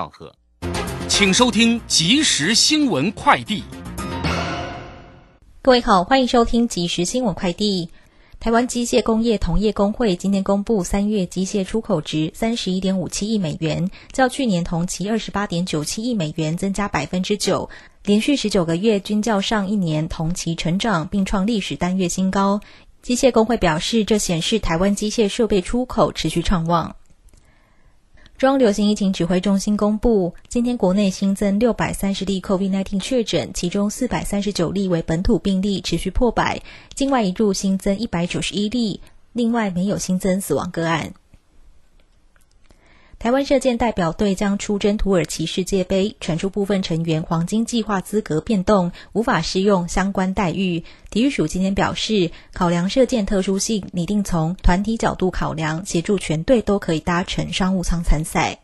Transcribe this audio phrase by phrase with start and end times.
[0.00, 0.34] 道贺，
[1.08, 3.62] 请收听即时新闻快递。
[5.60, 7.90] 各位好，欢迎收听即时新闻快递。
[8.38, 17.68] 台湾机械工业同业工会今天公布三月机械出口值三十一点五七亿美元，较去年同期二十八点九七亿美元增加百分之九，
[18.02, 22.62] 连续十九个月均较上一年同期成长，并创历史单月新高。
[23.02, 26.96] 机械工会表示，这显示台湾机械设备出口持续畅旺。
[28.40, 36.62] 中央流行疫情指挥中心公布，今天国内新增六百三十例 COVID-19 确诊，其中四百三十九例为本土病例，持续破百；
[36.94, 39.02] 境外一入新增一百九十一例，
[39.34, 41.12] 另外没有新增死亡个案。
[43.22, 50.84] 台湾射箭代表队将出征土耳其世界杯，传出部分成员黄金计划资格变动，无法适用相关待遇。
[51.10, 58.60] 体育署今天表示，考量射箭特殊性，拟定从团体角度考量，协助全队都可以搭乘商务舱参赛。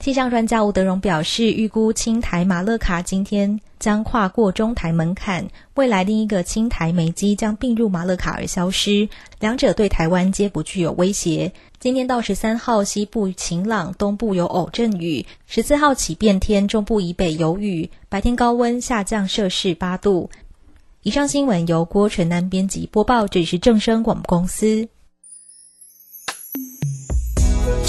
[0.00, 11.52] 气象专家吴德荣表示，预估青台马勒卡今天将跨过中台门槛，未来另一个青台梅基将并入马勒卡而消失，两者对台湾皆不具有威胁。
[11.78, 20.30] 今天到十三号，西部晴朗，东部有偶阵雨；十四号起变天，中部以北有雨，白天高温下降摄氏八度。
[21.02, 24.88] 以上新闻由郭纯南编辑播报，这里是正声广播公司。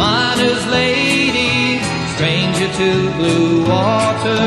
[0.00, 1.78] Miner's lady,
[2.14, 4.44] stranger to blue water.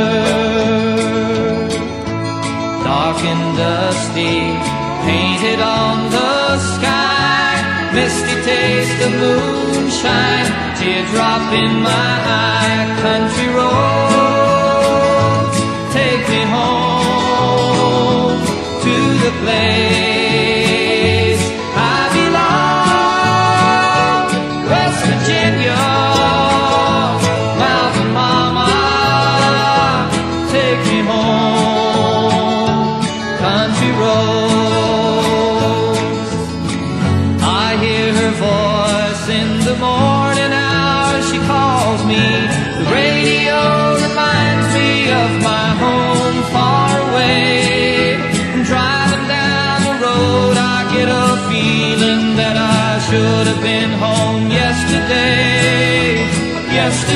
[2.84, 4.38] Dark and dusty,
[5.06, 7.52] painted on the sky.
[7.94, 10.50] Misty taste of moonshine,
[10.80, 12.12] teardrop in my
[12.50, 12.81] eye.
[13.06, 15.58] Country roads,
[15.94, 18.41] take me home
[18.85, 20.03] to the place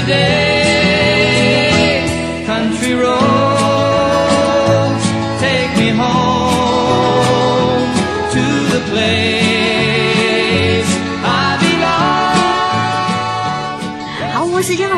[0.07, 0.46] today.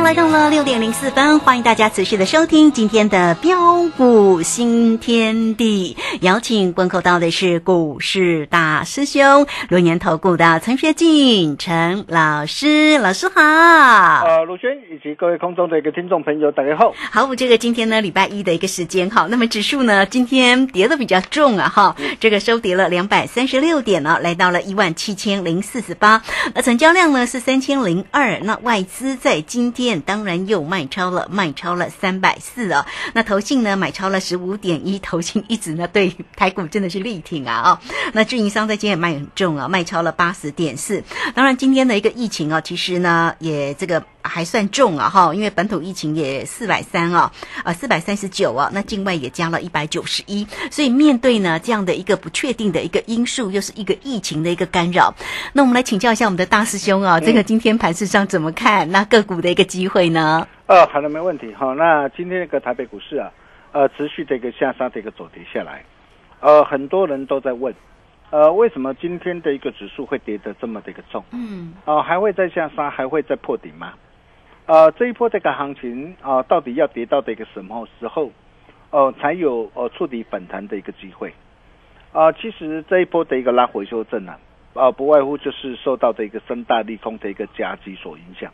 [0.09, 5.95] 来到了六点零四分，欢迎大家持续的收听今天的标股新天地。
[6.21, 13.39] 邀请问候到的是股市大师兄轮年投顾的陈学进陈老师，老师好。
[13.39, 16.91] 呃，鲁轩以及各位空中的一个听众朋友，大家好。
[17.11, 26.23] 好，这个今天呢，礼拜一的一个时间哈，那么指数呢，今天跌的比较重啊哈，这个收跌了两百三十六点呢，来到了一万七千零四十八，
[26.55, 37.79] 那成交量呢是三千零二，那外资在今天当然又卖超了，卖超了三百四哦，那投信呢买超了十五点一，投信一直呢对台股真的是力挺啊哦，
[38.13, 41.03] 那运营商在今天也卖很重啊，卖超了八十点四，
[41.33, 47.31] 当然今天的一个疫情啊，其实呢也这个还算重啊哈，因为本土疫情也四百三啊，
[47.63, 55.13] 呃四百三十九啊，那境外也加了一百九十一，所以面对呢这样的一个不确定的一个因素，又是一个疫情的一个干扰，
[55.53, 58.91] 那我们来请教一下我们的大师兄啊，这个今天盘市上怎么看？
[58.91, 60.47] 那个股的一个机会呢？
[60.67, 61.53] 呃，好的，没问题。
[61.53, 63.31] 好，那今天那个台北股市啊，
[63.71, 65.83] 呃，持续的一个下杀的一个走跌下来，
[66.41, 67.73] 呃，很多人都在问，
[68.29, 71.23] 呃，为什么今天的一个指数会跌得这么的一个重？
[71.31, 73.93] 嗯，啊、还会再下杀，还会再破顶吗？
[74.69, 78.29] 呃，这一波这个行情啊、到底要跌到的一个什么时候，
[78.91, 81.33] 呃，才有呃触底反弹的一个机会？
[82.13, 84.39] 啊、其实这一波的一个拉回修正啊，
[84.75, 88.51] 啊、不外乎就是受到的一个三大利空的一个夹击所影响。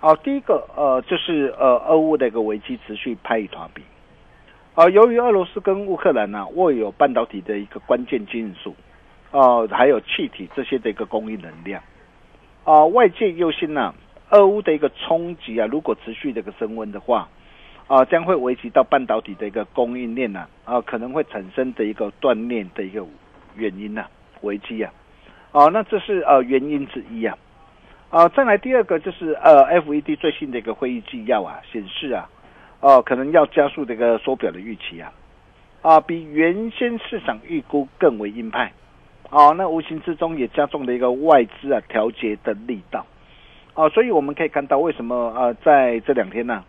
[0.00, 3.84] 好、第一个呃，就是呃，俄乌的一个危机持续拍一团比。
[4.74, 8.74] 啊、由于俄罗斯跟乌克兰呢、握有半导体的一个关键金属，
[9.30, 11.80] 啊，还有气体这些的一个供应能量，
[12.64, 13.94] 啊、外界忧心呐、
[14.30, 17.28] 俄乌的一个冲击啊，如果持续这个升温的话，
[17.88, 23.04] 啊，将会危及到半导体的一个供应链呐、啊，可能会产生的一个断裂的一个
[23.56, 24.06] 原因呐、
[24.42, 24.92] 危机啊，
[25.50, 27.36] 啊，那这是呃原因之一啊，
[28.10, 32.28] 啊，再来第二个就是呃，FED 最新的一个会议纪要啊，显示啊，
[32.80, 35.12] 哦、可能要加速这个缩表的预期啊，
[35.82, 38.72] 啊，比原先市场预估更为鹰派，
[39.30, 43.04] 哦，那无形之中也加重了一个外资啊调节的力道，
[43.74, 46.64] 哦，所以我们可以看到为什么呃在这两天呢、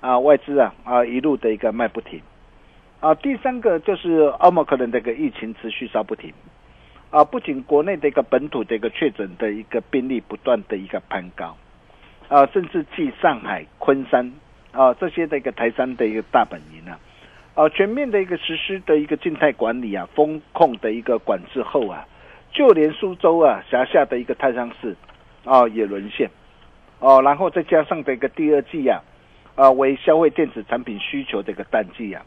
[0.00, 2.22] 啊，外资啊啊一路的一个卖不停，
[3.00, 6.32] 啊，第三个就是奥莫克人的一个疫情持续烧不停，
[7.10, 11.56] 啊，不仅国内的一个本土的一个确诊的一个病例不断的一个攀高，
[12.28, 14.32] 啊，甚至继上海、昆山
[14.72, 16.98] 啊这些的一个台山的一个大本营啊，
[17.54, 22.06] 啊，全面的一个实施的一个静态管理啊，风控的一个管制后啊，
[22.52, 24.96] 就连苏州啊辖下的一个泰山市
[25.44, 26.30] 啊也沦陷，
[27.04, 28.98] 哦、然后再加上这个第二季啊，
[29.56, 32.24] 啊为消费电子产品需求的一个淡季啊，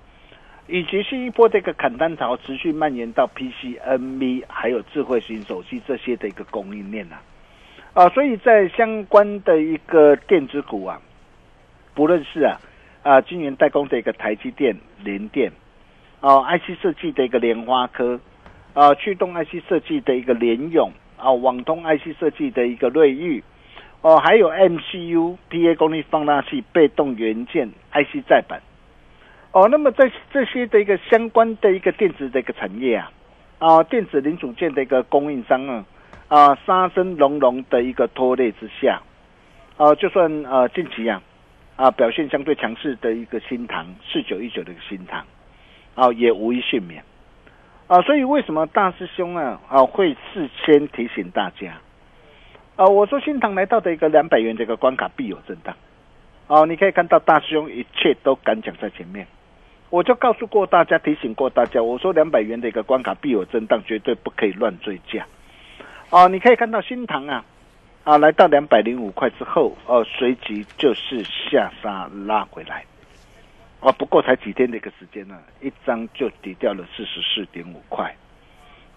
[0.67, 7.19] 以及新一波的一个砍单潮持续蔓延到 PC、NB 还有智慧型手机这些的一个供应链啊，
[7.95, 11.01] 啊，所以在相关的一个电子股啊，
[11.95, 12.61] 不论是啊
[13.01, 15.51] 啊晶圆代工的一个台积电、联电，
[16.21, 18.19] 哦、IC 设计的一个莲花科，
[18.75, 23.41] 啊驱动 IC 设计的一个联咏，啊网通 IC 设计的一个瑞昱，
[24.01, 28.61] 哦还有 MCU、PA 功率放大器、被动元件 IC 载板。
[29.51, 33.11] 哦，那么在这些的一个相关的一个电子的一个产业啊，
[33.57, 35.85] 啊，电子零组件的一个供应商啊，
[36.27, 39.01] 啊，杀声隆隆的一个拖累之下，
[39.77, 41.23] 啊，就算呃近期啊，
[41.75, 45.25] 啊表现相对强势的一个新塘四九一九的一个新塘，
[45.95, 47.03] 啊，也无一幸免，
[47.87, 51.73] 啊，所以为什么大师兄啊啊会事先提醒大家，
[52.77, 55.75] 啊，我说新塘来到的一个两百元这个关卡必有震荡，
[56.45, 59.25] 哦，你可以看到大师兄一切都敢讲在前面。
[59.89, 65.25] 我就告诉过大家，提醒过大家，我说两百元的一个关卡必有震荡，绝对不可以乱追价。
[66.11, 67.43] 哦，你可以看到新塘啊，
[68.03, 72.85] 啊，来到两百零五块之后，哦，随即就是下杀拉回来。
[73.79, 78.15] 哦，不过才几天的一个时间呢，一张就抵掉了四十四点五块，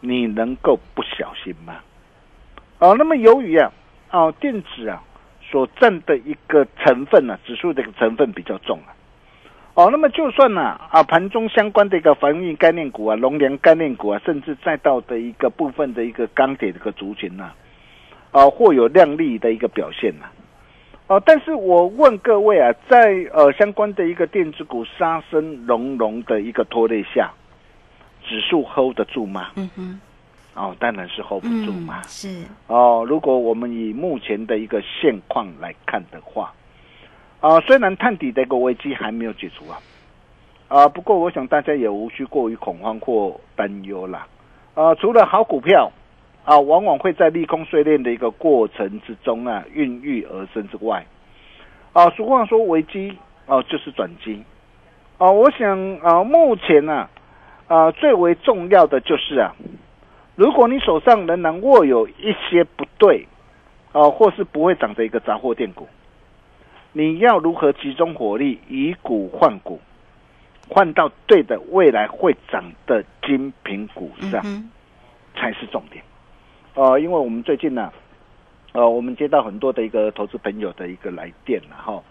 [0.00, 1.76] 你能够不小心吗？
[2.80, 3.70] 哦，那么由于啊，
[4.10, 5.02] 哦，电子啊
[5.50, 8.90] 所占的一个成分呢、指数的一个成分比较重啊。
[9.74, 10.60] 哦，那么就算呢
[10.90, 17.52] 啊，盘中相关的一个防疫概念股啊、龙粮概念股啊，甚至再到的一个部分的一个钢铁的一个族群呐、
[18.32, 20.26] 啊，或有亮丽的一个表现呐、
[21.06, 27.30] 哦，但是我问各位啊，在呃相关的一个电子股杀声隆隆的一个拖累下，
[28.24, 29.50] 指数 hold 得住吗？
[29.56, 30.00] 嗯哼，
[30.60, 32.02] 哦，当然是 hold 不住嘛。
[32.02, 36.52] 嗯，是，哦，如果我们以目前的一个现况来看的话，
[37.40, 39.80] 啊，虽然探底的一个危机还没有解除啊，
[40.68, 44.26] 啊，不过我想大家也无需过于恐慌或担忧啦。
[44.74, 45.90] 啊，除了好股票
[46.44, 51.06] 啊，往往会在利空碎裂的一个过程之中啊孕育而生之外，
[51.94, 54.44] 啊，俗话说危机哦、就是转机，
[55.16, 57.08] 啊，我想啊，目前呢
[57.66, 59.56] 啊最为重要的就是啊。
[60.36, 63.26] 如果你手上仍然握有一些不对，
[63.92, 65.88] 啊、或是不会涨的一个杂货店股，
[66.92, 69.80] 你要如何集中火力，以股换股，
[70.68, 74.70] 换到对的未来会涨的精品股上，嗯，
[75.34, 76.02] 才是重点。
[76.74, 77.92] 呃，因为我们最近呢、
[78.72, 82.02] 呃，我们接到很多的一个投资朋友的一个来电了哈。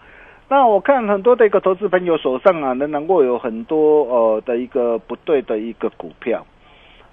[0.48, 6.46] 那我看很多的一个投资朋友手上啊，仍然握有很多呃的一个不对的一个股票。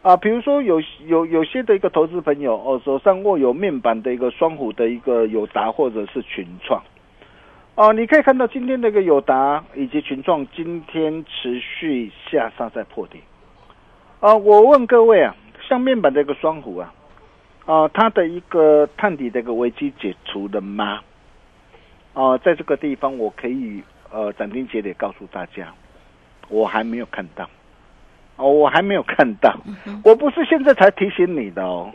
[0.04, 6.82] 啊，比如说有有有些的一个投资朋友哦，手上握有面板的一个双虎的一个友达或者是群创，
[7.76, 13.20] 哦，你可以看到今天这个友达以及群创今天持续下杀在破底。
[14.22, 15.36] 啊，我问各位啊，
[15.68, 16.94] 像面板的一个双虎啊，
[17.66, 21.02] 啊，它的一个探底的一个危机解除了吗？
[22.14, 25.74] 啊，在这个地方我可以呃斩钉截铁告诉大家，
[26.48, 27.50] 我还没有看到。
[28.38, 29.58] 哦，我还没有看到，
[30.04, 31.92] 我不是现在才提醒你的哦。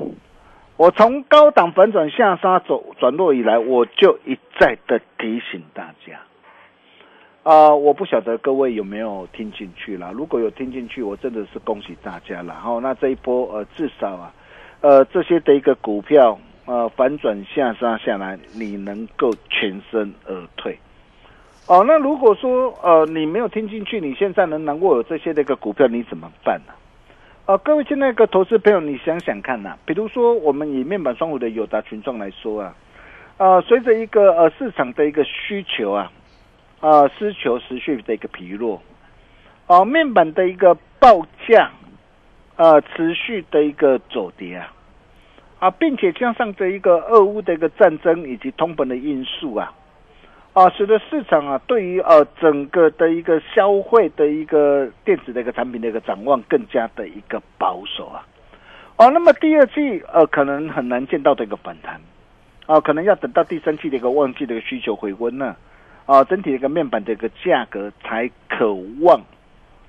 [0.76, 6.20] 我从高档反转下杀走转弱以来，我就一再的提醒大家。
[7.44, 10.12] 啊、我不晓得各位有没有听进去啦？
[10.12, 12.54] 如果有听进去，我真的是恭喜大家了。
[12.54, 14.32] 然后那这一波呃，至少啊，
[14.80, 20.78] 呃，这些的一个股票呃反转下杀下来，你能够全身而退。
[21.68, 26.72] 哦，那如果说呃你没有听进去，你现在能能握有这些的一个股票，你怎么办呢、
[27.46, 32.74] 呃，各位亲爱的投资朋友，你想想看呐、比如说我们以面板双虎的友达群众来说啊，
[33.38, 36.10] 呃，随着一个呃市场的一个需求啊，
[36.80, 38.82] 啊、需求持续的一个疲弱，
[39.68, 41.70] 哦、面板的一个报价，
[42.56, 44.72] 呃，持续的一个走跌啊，
[45.60, 49.72] 啊，并且加上这一个俄乌的一个战争以及通膨的因素啊，
[50.52, 58.26] 啊，使得市场啊对于呃整个的一个消费的一个电子的一个产品的一个展望更加的一个保守啊。
[58.96, 61.98] 哦，那么第二季呃可能很难见到的一个反弹，
[62.66, 65.56] 啊，可能要等到第三季的一个旺季的一个需求回温呢，
[66.04, 69.22] 啊，整体的一个面板的一个价格才渴望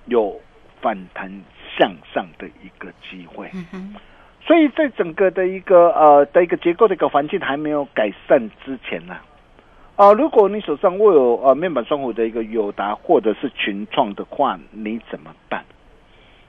[0.05, 0.39] 有
[0.81, 1.29] 反弹
[1.77, 3.49] 向上的一个机会。
[3.53, 3.95] 嗯哼，
[4.47, 9.21] 所以在整个的一个呃的一个结构的一个环境还没有改善之前呢、啊，
[10.03, 15.63] 啊如果你手上握有呃面板双虎的一个友达或者是群创的话，你怎么办？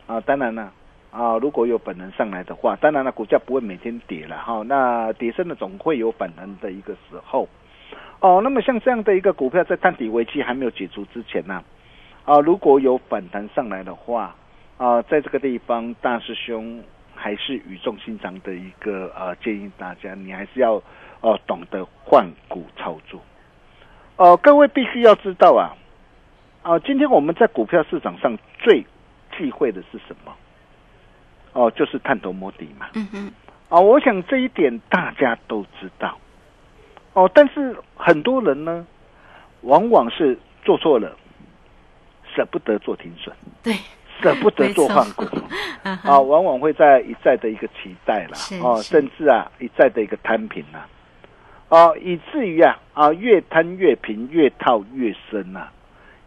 [0.09, 0.73] 啊，当然了。
[1.13, 4.63] 啊，如果有本能上来的话，当然了，股价不会每天跌了哈。
[4.67, 7.49] 那跌升的总会有反弹的一个时候。
[8.19, 11.63] 哦，那么像这样的一个股票，在探底危机还没有解除之前呢、
[12.25, 14.35] 啊，如果有反弹上来的话，
[14.79, 16.83] 啊，在这个地方，大师兄
[17.15, 20.83] 还是语重心长的一个呃建议大家，你还是要
[21.21, 23.21] 呃懂得换股操作。
[24.17, 25.75] 呃，各位必须要知道啊，
[26.63, 28.85] 啊，今天我们在股票市场上最
[29.37, 30.33] 忌讳的是什么？
[31.53, 32.89] 哦，就是探头摸底嘛。
[32.95, 33.33] 嗯哼，
[33.69, 36.17] 啊，我想这一点大家都知道。
[37.15, 38.87] 哦，但是很多人呢，
[39.63, 41.17] 往往是做错了，
[42.35, 43.75] 舍不得做停损，对，
[44.21, 45.25] 舍不得做换股。
[45.83, 50.89] 啊，往往会在一再的一个期待啦是，哦，是甚至啊一再的一个摊平啦，啊，
[52.01, 55.69] 以至于啊啊越摊越平，越套越深呐、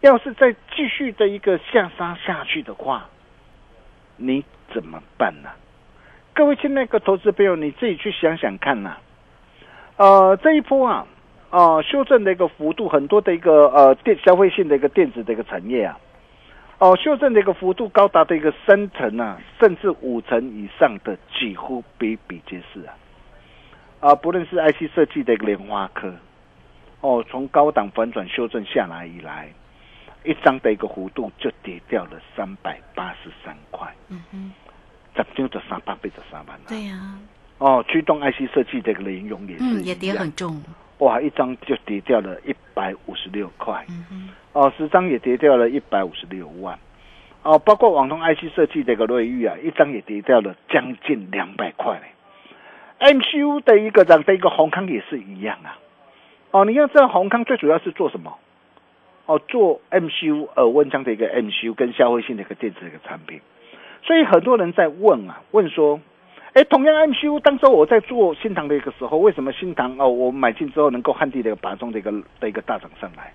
[0.01, 3.09] 要是再继续的一个下杀下去的话，
[4.17, 5.49] 你怎么办呢、
[6.33, 8.97] 各位亲爱的投资朋友，你自己去想想看呐、
[9.97, 11.05] 呃，这一波啊，
[11.49, 15.97] 啊、修正的一个幅度，很多的一个呃电消费性的一个电子的一个产业啊，
[16.79, 22.93] 哦，修正的一个幅度高达的一个三成啊，甚至五成以上的，几乎比比皆是啊。
[23.99, 26.13] 啊，不论是 IC 设计的一个莲花科，
[27.01, 29.49] 哦，从高档反转修正下来以来，
[30.23, 34.51] 一张的一个弧度就跌掉了三百八十三块，嗯哼，
[35.15, 36.65] 十张就三百八十三万了。
[36.67, 37.17] 对呀，
[37.57, 40.61] 哦，驱动 IC 设计的一个联用也是嗯，也跌很重，
[40.99, 43.83] 哇，一张就跌掉了一百五十六块。
[43.89, 46.77] 嗯哼，哦，十张也跌掉了一百五十六万，
[47.41, 51.99] 哦，包括网通 IC 设计的一个瑞昱啊，一张也跌掉了将近两百块。
[52.99, 55.77] MCU 的一个涨的一个宏康也是一样啊，
[56.51, 58.37] 哦，你要知道宏康最主要是做什么？
[59.27, 63.41] 哦，做 MCU 呃温枪的一个 MCU 跟消费性的一个电子的一个产品，
[64.03, 65.99] 所以很多人在问啊，问说，
[66.53, 73.33] 哎，同样 MCU，当时我在做新塘的一个时候，为什么新塘哦，我买进之后能够旱地的一个拔中的一个的一个大涨上来？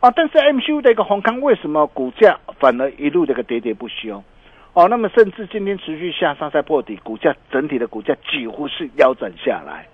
[0.00, 4.22] 啊，但是 MCU 的一个宏康为什么股价反而一路的一个喋喋不休？
[4.72, 9.86] 哦，那么甚至今天持续下杀再破底，股价整体的股价几乎是腰斩下来。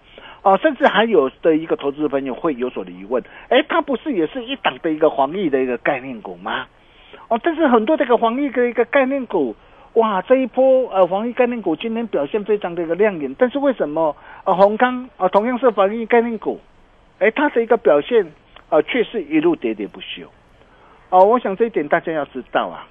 [0.43, 6.67] 哦，甚至还有的一个投资朋友会有所疑问，哎，它不是也是一档的一个防疫的一个概念股吗？
[7.29, 9.57] 哦，但是很多这个防疫的一个概念股，
[9.95, 14.15] 哇，这一波呃防疫概念股今天表现非常的一个亮眼，但是为什么
[14.45, 16.61] 呃宏康啊、同样是防疫概念股，
[17.19, 18.31] 哎，它的一个表现
[18.69, 20.31] 呃却是一路喋喋不休。
[21.09, 22.87] 哦，我想这一点大家要知道啊。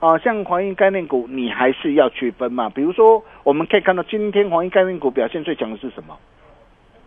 [0.00, 2.68] 啊，像黄金概念股，你还是要区分嘛。
[2.68, 6.16] 比如说，我们可以看到今天黄金概念股表现最强的是什么？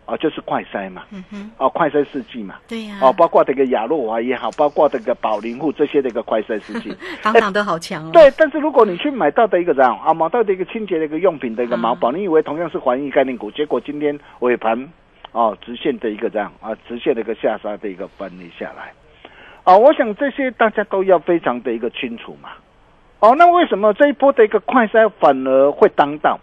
[0.06, 6.92] 啊，就是快筛嘛，嗯哼，啊，快筛试剂嘛，对呀，哦，包括这个亚诺华也好，包括这个宝林户这些的一个快筛试剂，
[7.22, 8.28] 当当都好强哦，对。
[8.36, 14.88] 但是如果你去买到的一个这样啊，买到的一个清洁的一个用品的一个毛宝，你以为同样是环益概念股，结果今天尾盘
[15.30, 18.92] 哦，直线的一个这样啊，直线的一个下杀的一个分离下来，
[19.62, 22.48] 啊，我想这些大家都要非常的一个清楚嘛，
[23.20, 26.40] 哦，那为什么这一波的一个快筛反而会当道？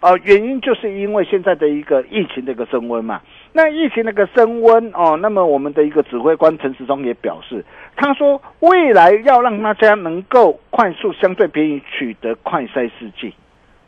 [0.00, 3.22] 啊，原因就是因为现在的一个疫情的一个升温嘛。
[3.52, 7.64] 那疫情那个升温哦，那么我们的一个指挥官陈时中也表示，
[7.96, 13.32] 他说未来要让大家能够快速、相对便宜取得快筛试剂，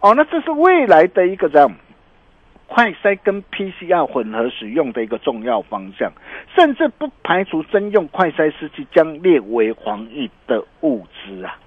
[0.01, 1.71] 哦，那这是未来的一个这样
[2.67, 6.13] 快筛跟 PCR 混合使用的一个重要方向，
[6.55, 11.59] 甚至不排除征用快筛试剂将列为防疫的物资啊，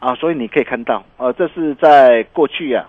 [0.00, 2.88] 啊，所以你可以看到，呃，这是在过去啊。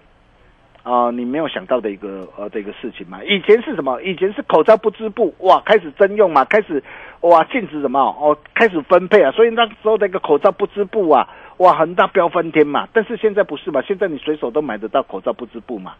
[0.83, 3.23] 啊，你没有想到的一个呃这个事情嘛？
[3.23, 4.01] 以前是什么？
[4.01, 6.83] 以前是口罩不织布，哇，开始征用嘛，开始
[7.19, 12.87] 哇禁止什么哦，开始分配啊，所以那时候的一个口罩不织布啊，哇，恒大飙翻天嘛。
[12.91, 13.79] 但是现在不是嘛？
[13.83, 15.93] 现在你随手都买得到口罩不织布嘛。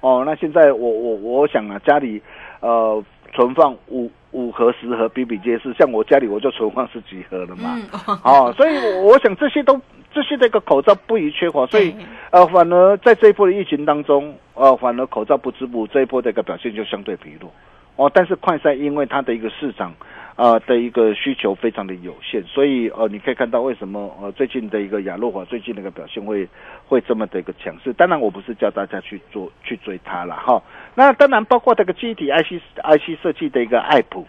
[0.00, 2.20] 哦，那现在我我我想啊，家里
[2.60, 3.02] 呃
[3.32, 7.78] 存放五五盒十盒比比皆是，像我家里我就存放十几盒了嘛。
[8.24, 8.70] 哦，所以
[9.02, 9.80] 我想这些都。
[10.10, 11.94] 这些这个口罩不宜缺乏，所以
[12.30, 17.52] 呃，反而在这一波的疫情当中，呃，反而口罩不织布这一波的一个表现就相对疲弱
[17.96, 18.10] 哦。
[18.12, 19.92] 但是快赛因为它的一个市场
[20.38, 26.48] 啊的一个需求非常的有限，所以呃，你可以看到为什么呃最近的一个亚诺华最近那个表现会
[26.86, 27.92] 会这么的一个强势。
[27.92, 30.62] 当然，我不是叫大家去做去追它了哈。
[30.94, 34.24] 那当然包括这个机体 IC IC 设计的一个爱普，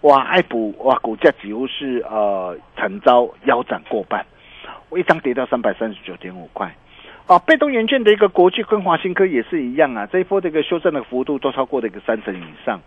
[0.00, 4.26] 哇，爱普哇，股价几乎是呃惨遭腰斩过半。
[4.88, 6.74] 我一张跌到三百三十九点五块，
[7.28, 12.80] 啊，被动元件的一个国际跟华新科也是一样啊，这一波这个修正的幅度都超过了一个三成以上，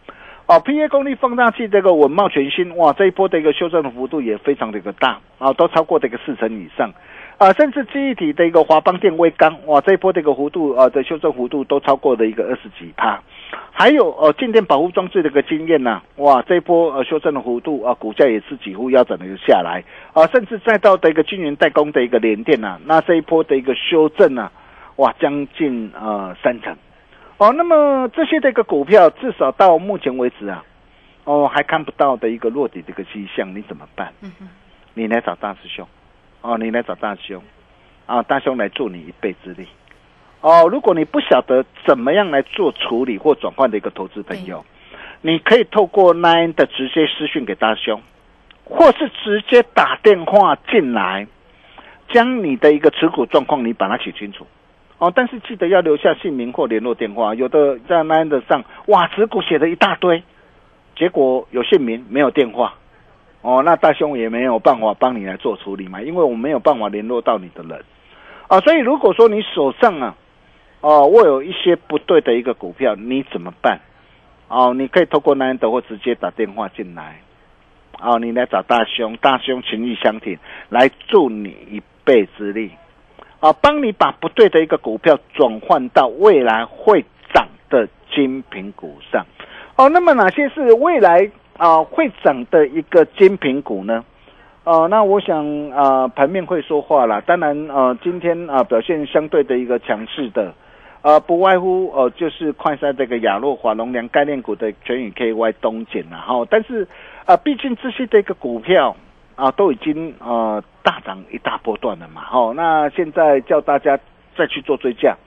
[0.47, 6.91] 哦，P A 功率放大器这个稳茂全新，哇，这一波的一个修正的幅度也非常的一个大，啊，都超过这个四成以上。
[7.37, 13.19] 啊，甚至记忆体的一个华邦电微钢，哇，这一波的一个幅度啊的修正幅度都超过了一个二十几帕。
[13.71, 19.83] 还有呃静电保护装置的一个经验呐，哇，这一波呃修正的幅度啊，股价也是几乎腰斩的下来
[20.13, 24.49] 啊，甚至再到的一个晶圆代工的一个联电呐，那这一波的一个修正呢，
[24.97, 26.73] 哇，将近呃三成。
[27.37, 30.63] 哦，那么这些的一个股票，至少到目前为止啊，
[31.25, 34.13] 哦还看不到的一个落底的一个迹象，你怎么办？
[34.21, 34.31] 嗯
[34.93, 35.85] 你来找大师兄。
[36.41, 37.43] 哦，你来找大师兄，
[38.05, 39.67] 啊，大兄来助你一臂之力。
[40.39, 44.63] 哦，如果你不晓得怎么样来做处理或转换的一个投资朋友，
[45.21, 47.99] 你可以透过 Nine 的直接私讯给大兄，
[48.63, 51.27] 或是直接打电话进来，
[52.09, 54.45] 将你的一个持股状况你把它写清楚。
[54.97, 57.35] 哦，但是记得要留下姓名或联络电话。
[57.35, 60.23] 有的在 Nine 的上，哇，持股写了一大堆，
[60.95, 62.75] 结果有姓名没有电话。
[63.41, 67.83] 哦，那大兄也没有办法帮你来做处理嘛，因为我没有办法联络到你的人，
[68.47, 70.15] 啊，所以如果说你手上啊，
[70.81, 73.79] 哦，握有一些不对的一个股票，你怎么办？
[74.47, 77.21] 哦，你可以透过南德或直接打电话进来，
[77.99, 82.71] 哦，你来找大兄，大兄情义相挺，来助你一臂之力，
[83.45, 89.23] 啊，帮你把不对的一个股票转换到未来会涨的精品股上，
[89.75, 91.29] 哦，那么哪些是未来？
[91.57, 94.03] 啊，会涨的一个精品股呢？
[94.63, 97.21] 呃，那我想啊，盘面会说话了。
[97.21, 100.51] 当然，呃，今天啊表现相对的一个强势的，
[101.03, 106.43] 呃，不外乎呃就是快赛这个亚诺华龙粮概念股的全宇 KY 东简了哈。
[106.49, 106.87] 但是
[107.25, 108.95] 啊，毕竟这些的一个股票
[109.35, 112.53] 啊都已经呃大涨一大波段了嘛，哦。
[112.55, 113.99] 那现在叫大家
[114.37, 115.17] 再去做追加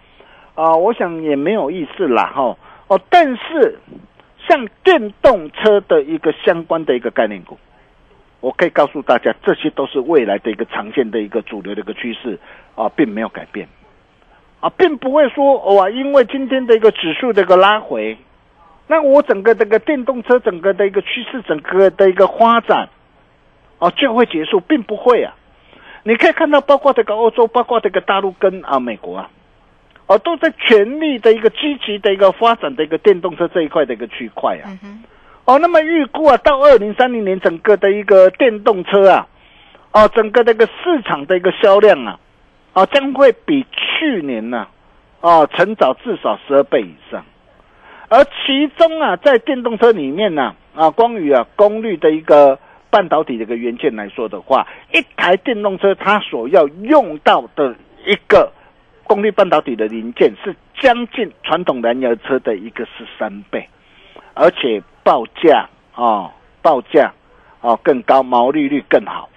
[0.54, 2.56] 啊，我想也没有意思啦，哈。
[2.86, 3.78] 哦，但是。
[4.48, 7.58] 像电动车的一个相关的一个概念股，
[8.40, 12.38] 我可以告诉大家，这些都是未来的一个常见的一个主流的一个趋势
[12.74, 13.68] 啊，并没有改变
[14.60, 18.16] 啊，并不会说哇，因为今天的一个指数的一个拉回，
[18.86, 22.88] 那我整个这个电动车整个的一个趋势，整个的一个发展
[23.80, 25.34] 啊就会结束，并不会啊。
[26.08, 29.28] 你可以看到，包括这个欧洲，包括这个大陆跟啊美国啊。
[30.06, 34.72] 哦，都在全力的一个积极的一个发展的一个电动车这一块的一个区块啊。
[35.44, 39.26] 哦，那么预估啊，到二零三零年整个的一个电动车啊，
[39.92, 42.18] 哦，整个这个市场的一个销量啊，
[42.72, 44.66] 啊，将会比去年呢，
[45.20, 47.22] 哦，成长至少十二倍以上。
[48.08, 52.58] 而其中啊，在电动车里面呢，啊，光于啊功率的一个
[52.90, 57.74] 半导体的一个元件来说的话，一台电动车它所要用到的
[58.04, 58.52] 一个。
[59.04, 63.66] 功率半导体的零件是将近传统燃油车的一个十三倍，
[64.34, 67.10] 而且报价啊，报价
[67.62, 69.30] 啊更高，毛利率更好，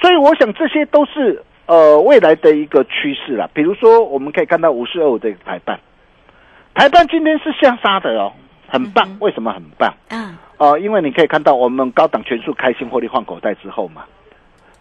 [0.00, 3.46] 所以我想这些都是呃未来的一个趋势啦。
[3.52, 5.78] 比如说，我们可以看到五四二五的台半，
[6.72, 8.32] 台半今天是下杀的哦，
[8.68, 9.04] 很棒。
[9.08, 9.92] 嗯为什么很棒？
[10.10, 14.04] 嗯，哦、因为你可以看到我们高档全数开心获利换口袋之后嘛，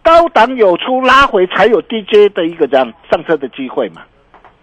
[0.04, 4.04] 高档有出拉回才有 DJ 的一个这样上车的机会嘛。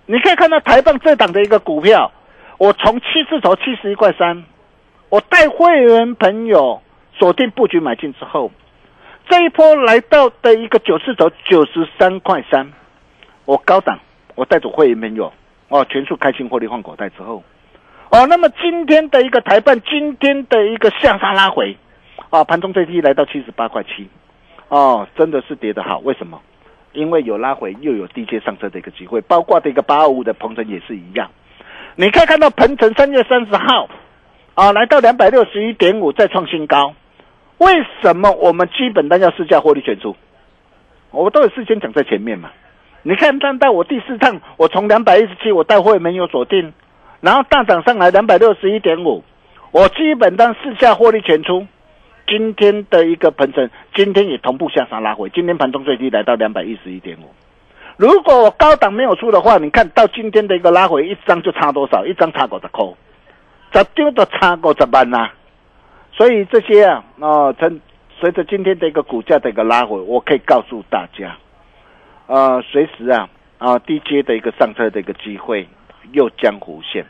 [0.07, 2.13] 你可以看到台棒这档的一个股票，
[2.59, 4.45] 我从七字头七十一块三，
[5.09, 6.81] 我带会员朋友
[7.19, 8.51] 锁定布局买进之后，
[9.29, 12.73] 这一波来到的一个九字头九十三块三，
[13.45, 13.99] 我高档
[14.35, 15.33] 我带着会员朋友
[15.69, 17.43] 哦全数开心获利换口袋之后，
[18.15, 21.77] 哦，那么今天的一个台办，今天的一个向上拉回，
[22.31, 24.09] 啊，盘中最低来到七十八块七，
[24.69, 26.41] 哦，真的是跌得好，为什么？
[26.93, 31.29] 因为有拉回，又有低阶上车的一个机会，包括的一个八二五的鹏程也是一样。
[31.97, 33.89] 你可以看到鹏程三月三十号，
[34.55, 36.95] 啊，来到两百六十一点五，再创新高。
[37.59, 40.15] 为什么我们基本单要试价获利全出？
[41.11, 42.53] 我都有事先讲在前面嘛。
[43.03, 46.73] 你看，看到我第四趟，我从两百一十七，我带会没有锁定，
[47.25, 49.25] 然后大涨上来两百六十一点五，
[49.73, 51.67] 我基本单四下获利全出。
[52.27, 57.33] 今天的一个盘整，今天也同步向上拉回，今天盘中最低来到两百一十一点五。
[57.97, 62.05] 如果我高档没有出的话，你看到今天的一个拉回，一张就差多少？
[62.05, 62.95] 一张差五十扣，
[63.73, 65.31] 十张都差五十万呐、
[66.13, 67.81] 所以这些啊，哦，趁
[68.21, 71.35] 随着今天的一个股价的一个拉回，我可以告诉大家，
[72.27, 75.67] 呃，随时啊啊低阶的一个上车的一个机会
[76.13, 77.05] 又将弧现，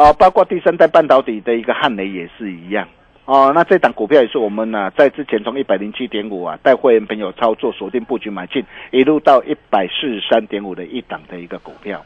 [0.00, 2.88] 啊，包括第三代半导体的一个汉雷也是一样。
[3.26, 12.02] 哦，那这档股票也是我们呢、在之前从一百零七点五啊，带会员朋友操作锁定布局买进，一路到一百四十三点五的一档的一个股票。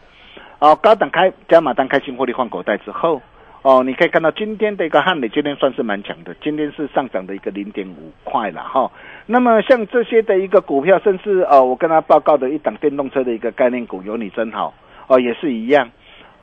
[0.58, 3.22] 哦，高档开加码单开新获利换口袋之后，
[3.62, 8.90] 哦，你可以看到今天的一个汉磊今天算是蛮强的，今天是上涨的一个零点五块了哈。
[9.26, 14.74] 那么像这些的一个股票，甚至呃，我跟他报告的一档电动车的一个概念股，有你真好
[15.06, 15.88] 哦，也是一样。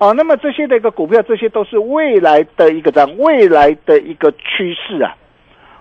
[0.02, 5.16] 哦，那么这些的一个股票，这些都是未来的一个这样未来的一个趋势啊。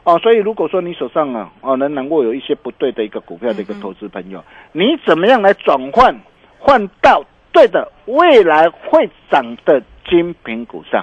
[0.04, 6.14] 哦，所以如果说你手上啊，哦，能能够有一些不对的一个股票的一个投资朋友，你怎么样来转换
[6.59, 11.02] 换到对的未来会涨的精品股上？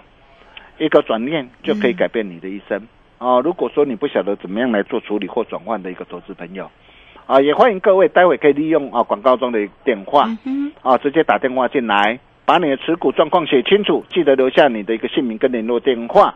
[0.78, 2.88] 一个转念就可以改变你的一生。
[3.18, 6.70] 哦，如果说你不晓得怎么样来做处理或转换的一个投资朋友，
[7.26, 16.34] 啊，也欢迎各位待会可以利用啊广告中的电话，嗯啊，直接打电话进来，把你的持股状况写清楚，记得留下你的一个姓名跟联络电话。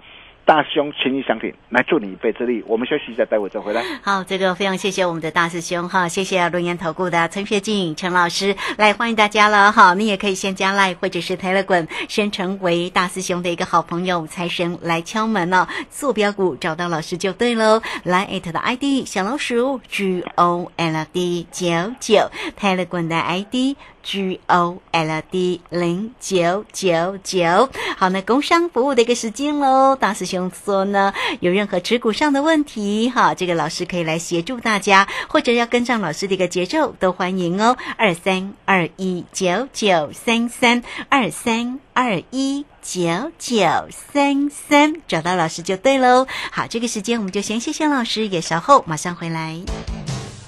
[0.52, 2.62] 大师兄情谊相挺，来助你一臂之力。
[2.68, 3.82] 我们休息一下，待会再回来。
[4.02, 23.78] 好，这个非常谢谢我们的大师兄哈，谢谢龙岩投顾的陈学静陈老师来欢迎大家了哈，你也可以先加赖或者是 Telegram，先成为大师兄的一个好朋友，财神来敲门哦，坐标股找到老师就对喽，来艾特的 ID 小老鼠 G O L D 九九，Telegram 的 ID。
[24.04, 29.96] G O L D 零九九九，好，那工商服务的一个时间喽。
[29.96, 37.78] 大师兄说呢，有任何持股上的问题，哈，这个老师可以来协助大家，或者要跟上老师的一个节奏，都欢迎哦。
[37.98, 43.60] 二三二一九九三三二三二一九九
[43.92, 46.26] 三三，找到老师就对喽。
[46.52, 49.60] 好，这个时间我们就先谢谢老师，也稍后马上回来。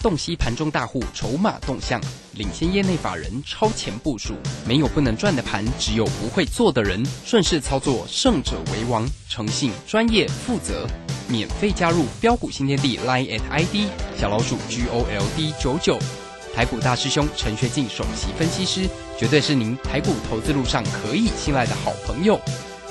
[0.01, 2.01] 洞悉盘中大户筹码动向，
[2.36, 4.34] 领先业内法人超前部署。
[4.67, 7.04] 没有不能赚的盘，只有不会做的人。
[7.26, 9.08] 顺势操作，胜者为王。
[9.30, 10.88] 诚信、专业、负责，
[11.28, 16.00] 免费加入标股新天地 Line at ID 小老鼠 G O L D 九九。
[16.56, 22.39] 台股大师兄陈学进首席分析师，绝对是您台股投资路上可以信赖的好朋友。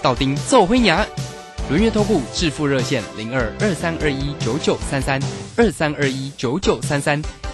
[0.03, 1.07] 道丁奏辉牙。
[1.71, 5.23] 轮月投顾致富热线零二二三二一九九三三
[5.57, 7.23] 二三二一九九三三，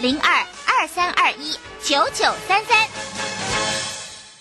[0.00, 2.78] 零二二三二一九九三三。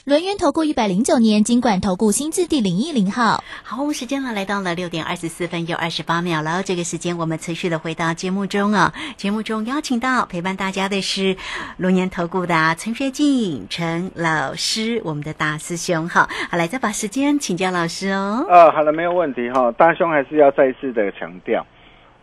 [0.05, 3.43] 轮源投顾一百零九年金管投顾新字第零一零号。
[3.63, 6.61] 好，时间呢来到了六点二十四分又二十八秒了。
[6.61, 8.93] 这个时间我们持续的回到节目中啊。
[9.15, 11.35] 节目中邀请到陪伴大家的是
[11.77, 16.29] 龙年投顾的啊陈学进陈老师，我们的大师兄哈。
[16.51, 18.45] 好，来再把时间请教老师哦。
[18.47, 19.71] 呃，好了，没有问题哈。
[19.71, 21.65] 大兄还是要再一次的强调，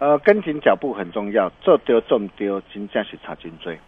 [0.04, 3.78] 呃，跟紧脚步很重要，做丢中丢，金价是差金追。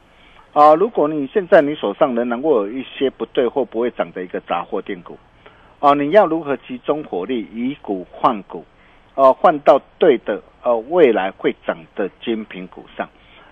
[0.54, 5.18] 啊、如果你现在你手上仍然会有一些不对或不会涨的一个杂货店股，
[5.78, 8.64] 哦，你要如何集中火力以股换股，
[9.14, 13.06] 哦，换到对的呃未来会涨的精品股上。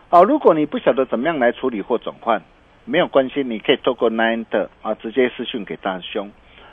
[0.09, 2.41] 哦，如果你不晓得怎么样来处理或转换，
[2.87, 6.31] 没有关系，你可以透过 Nine 的啊直接私讯给大兄，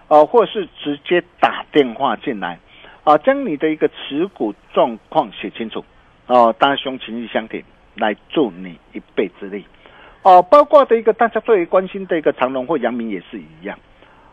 [0.07, 2.61] 哦，或是直接打电话进来，
[3.03, 5.83] 啊，将你的一个持股状况写清楚，
[6.27, 7.63] 哦，大兄情谊相挺，
[7.95, 9.65] 来助你一臂之力，
[10.21, 13.79] 哦，包括的一个大家最为关心的一个长隆或阳明也是一样，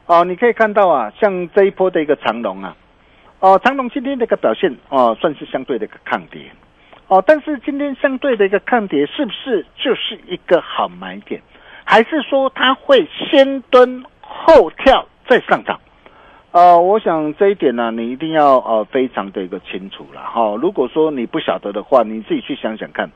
[0.07, 2.77] 哦，你可以看到啊，像这一波的一个长隆啊，
[3.41, 6.51] 哦，长隆今天的一个表现哦，算是相对的一个抗跌，
[7.07, 11.41] 哦，但是今天相对的一个抗跌是不是就是一个好买点？
[11.85, 15.81] 还是说它会先蹲后跳再上涨？
[16.51, 20.57] 呃，我想这一点呢，你一定要呃非常的一个清楚了哈。
[20.61, 23.11] 如果说你不晓得的话，你自己去想想看。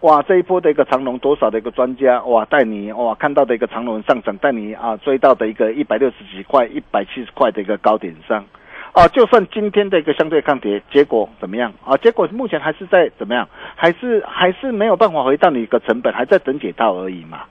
[0.00, 8.44] 哇，这一波的一个长龙，多少的一个专家哇带你哇看到的一个长龙上涨，带你啊追到的一个一百六十几块、一百七十块的一个高点上。
[8.90, 11.96] 啊，就算今天的一个相对抗跌，结果怎么样啊？
[11.98, 13.48] 结果目前还是在怎么样？
[13.76, 17.44] 还是还是没有办法回到你一个成本，还在等解套而已嘛。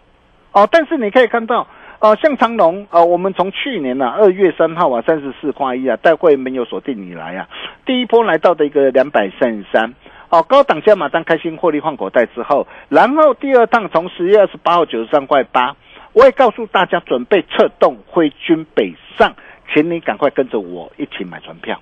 [0.51, 1.65] 哦，但是你可以看到，
[2.01, 7.47] 呃，像长隆，呃，我们从去年呢二月三号啊三十四块一啊，带会没有锁定你来啊，
[7.85, 9.93] 第一波来到的一个两百三十三，
[10.29, 15.75] 哦，高档价码单开心获利换口袋之后，然后第二趟从十月二十八号九十三块八，
[16.13, 19.35] 我也告诉大家准备策动挥军北上，
[19.71, 21.79] 请你赶快跟着我一起买船票，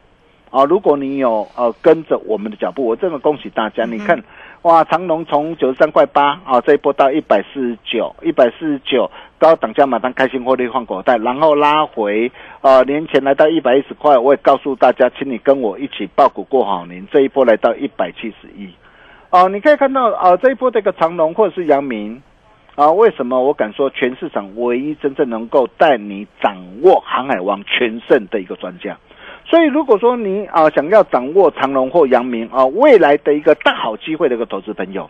[0.49, 4.23] 啊，如果你有呃跟着我们的脚步，我真的恭喜大家，你看。
[4.63, 17.07] 哇，长隆从九十三块八啊，这一波到一百四十九，一百四十九高档加马上开心获利换口袋，然后拉回，呃，年前来到一百一十块，我也告诉大家，请你跟我一起报股过好年。
[17.09, 18.67] 这一波来到一百七十一，
[19.29, 22.21] 哦，你可以看到啊，这一波这个长隆或者是阳明，
[22.75, 28.97] 啊，为什么我敢说全市场唯一真正能够带你掌握航海王全胜的一个专家？
[29.49, 35.09] 所以，如果说你啊想要掌握长隆或阳明啊未来的一个大好机会的一个投资朋友，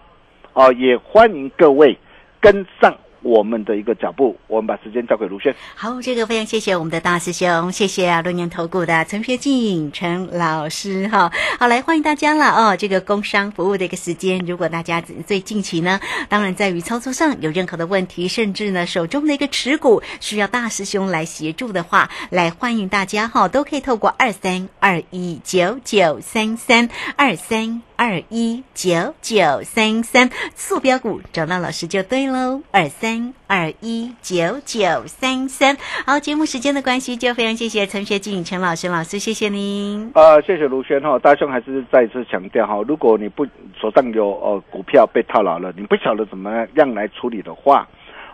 [0.53, 1.97] 啊，也欢迎各位
[2.39, 2.95] 跟上。
[3.21, 5.53] 我们的一个脚步，我们把时间交给卢轩。
[5.75, 11.31] 好，这个非常谢谢我们的大师兄，谢谢啊，六年投顾的陈学进陈老师哈。
[11.59, 12.77] 好，来欢迎大家了哦。
[12.77, 27.88] 这个工商服务的一个时间，如果大家最近期呢，当然在于操作上有任何的问题，甚至呢手中的一个持股需要大师兄来协助的话，来欢迎大家哈，都可以透过二三二一九九三三二三。
[27.99, 32.61] 二一九九三三，速标股找到老师就对喽。
[32.71, 40.09] 二三二一九九三三，好，节目时间的关系，就非常谢谢陈学静陈老师老师，谢谢您。
[40.15, 43.45] 呃，谢谢卢轩哈，大兄还是再次强调哈，如果你不
[43.77, 47.85] 手上有呃股票被套牢了，你不晓得怎么样来处理的话。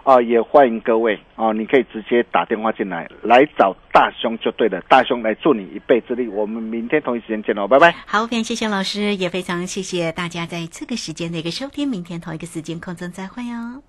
[0.05, 1.51] 啊，也欢迎各位啊！
[1.51, 4.79] 你可以直接打电话进来，来找大兄就对了。
[4.87, 6.27] 大兄来助你一臂之力。
[6.27, 7.91] 我们明天同一时间见喽，拜拜。
[8.05, 11.87] 好，非常谢谢老师，也非常谢谢大家在这个时间的一个收听。
[11.87, 13.81] 明天同一个时间空中再会哦。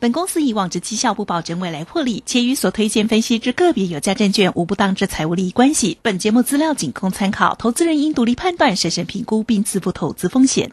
[0.00, 5.98] 本公司以往之绩效不保证未来获利，且与所推荐分析之个别有价证券无不当之财务利益关系。
[6.00, 10.72] 本节目资料仅供参考，投资人应独立判断、审慎评估并自负投资风险。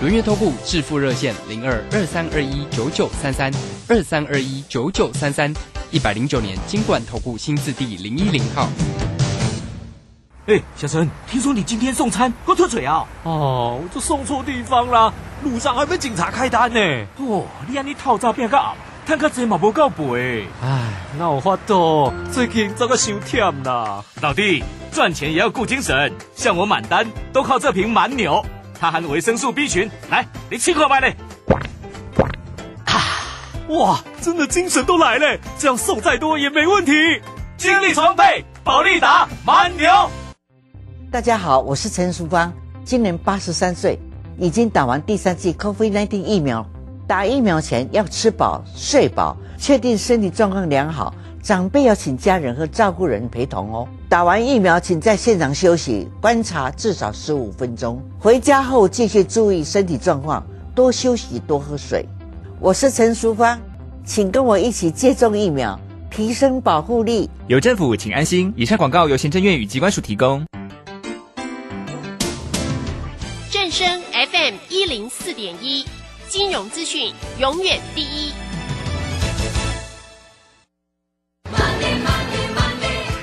[0.00, 3.52] 轮月投顾致富热线零二二三二一九九三三
[3.86, 5.52] 二三二一九九三三
[5.90, 8.66] 一百零九年金管投顾新字第零一零号。
[10.46, 13.06] 哎，小陈，听说你今天送餐喝脱嘴啊？
[13.24, 15.12] 哦，我这送错地方啦，
[15.44, 16.80] 路上还被警察开单呢。
[17.18, 20.46] 哦，你安尼套诈变个暗，摊个钱嘛无够赔。
[20.62, 24.02] 哎，那我发抖，最近这个伤忝啦。
[24.22, 28.42] 老弟，赚钱也要顾精神，像我满单都靠这瓶蛮牛。
[28.80, 31.14] 它含维生素 B 群，来，你吃块买嘞！
[33.68, 36.92] 哇，真的精神都来了，这样瘦再多也没问题。
[37.58, 39.86] 精力充沛，保利达蛮牛。
[41.12, 42.50] 大家好，我是陈淑芳，
[42.82, 43.98] 今年八十三岁，
[44.38, 46.66] 已经打完第三剂 COVID-19 疫苗。
[47.06, 51.14] 打疫苗前要吃饱睡饱，确定身体状况良好。
[51.42, 53.86] 长辈要请家人和照顾人陪同哦。
[54.10, 58.02] 打完疫苗，请在现场休息观察至少十五分钟。
[58.18, 60.44] 回家后继续注意身体状况，
[60.74, 62.04] 多休息，多喝水。
[62.58, 63.56] 我是陈淑芳，
[64.04, 65.78] 请跟我一起接种疫苗，
[66.10, 67.30] 提升保护力。
[67.46, 68.52] 有政府，请安心。
[68.56, 70.44] 以上广告由行政院与机关署提供。
[73.48, 75.86] 正声 FM 一零四点一，
[76.28, 78.32] 金融资讯永远第一。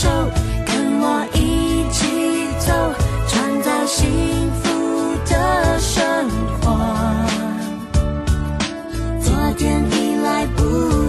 [0.00, 0.08] 手，
[0.64, 2.72] 跟我一起走，
[3.28, 6.26] 创造幸福的生
[6.62, 6.72] 活。
[9.22, 10.62] 昨天已来不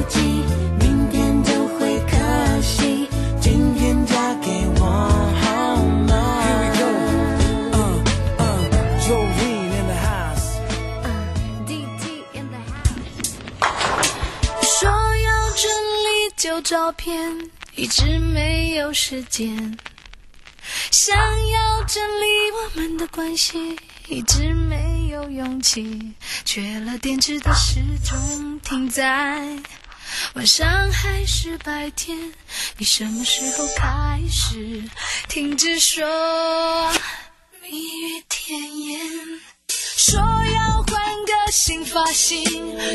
[0.10, 0.44] 及，
[0.78, 2.18] 明天就会可
[2.62, 3.08] 惜，
[3.40, 4.84] 今天嫁给我
[5.40, 6.12] 好吗
[9.08, 10.60] ？Jolene in the house.
[13.62, 13.72] Uh,
[14.62, 19.78] 说要整理旧照片，一直没有时间。
[20.92, 26.14] 想要整理我们的关系，一直没有勇气。
[26.46, 29.58] 缺了电池的时钟停在
[30.34, 32.34] 晚上还是白天？
[32.78, 34.84] 你什么时候开始
[35.30, 36.06] 停止说
[37.62, 39.00] 蜜语甜言？
[40.04, 42.44] 说要换个新发型，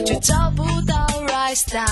[0.05, 1.87] 却找不到 right style。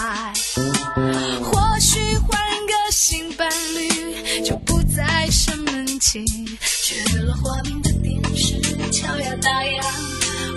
[1.41, 6.25] 或许换个新伴侣，就不再生闷气。
[6.83, 9.85] 缺了画面的电视，敲呀打呀，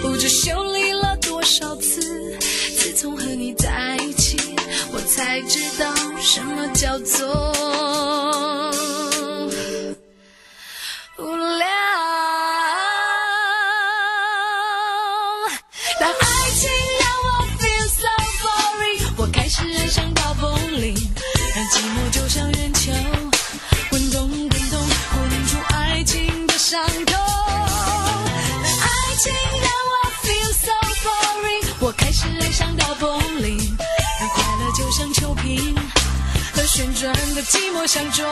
[0.01, 2.35] 不知修理了多少次。
[2.79, 4.39] 自从和你在一起，
[4.91, 7.27] 我才知道什么叫做
[11.19, 12.16] 无聊。
[16.07, 16.69] 当爱情
[17.01, 17.27] 让我
[17.59, 18.07] feel so
[18.41, 20.95] boring，我开始爱上到风铃，
[21.53, 22.93] 让寂寞就像圆球，
[23.89, 24.79] 滚动滚动，
[25.11, 27.11] 滚出爱情的伤口。
[27.11, 28.87] 当爱
[29.19, 29.93] 情让我
[30.23, 30.71] feel so
[31.03, 33.57] boring，我开始爱上到风铃，
[34.21, 35.75] 让快乐就像秋萍
[36.53, 38.31] 和旋转的寂寞相撞。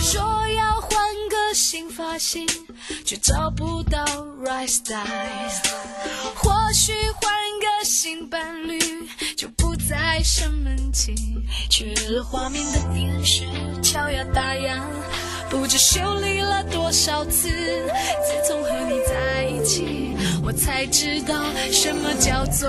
[0.00, 0.22] 说
[0.56, 0.90] 要换
[1.28, 2.46] 个新发型，
[3.04, 4.04] 却找不到
[6.34, 8.80] 或许换个新伴侣，
[9.36, 11.14] 就不再生闷气。
[11.70, 13.44] 缺了画面的电视，
[13.80, 14.84] 敲呀打呀，
[15.48, 17.48] 不知修理了多少次。
[17.48, 22.68] 自从和你在一起，我才知道什么叫做。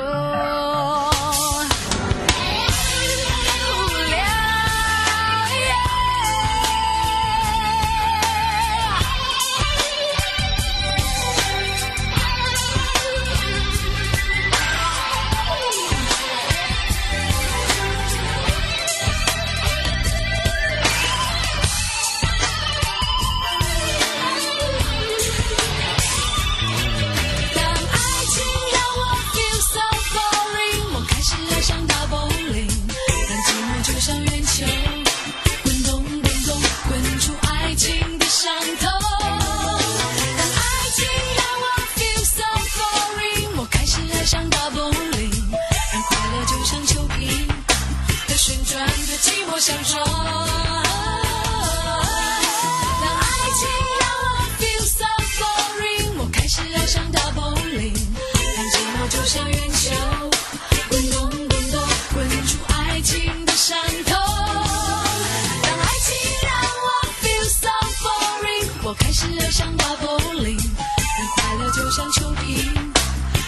[68.92, 72.92] 我开始爱上大保龄，让快乐就像秋萍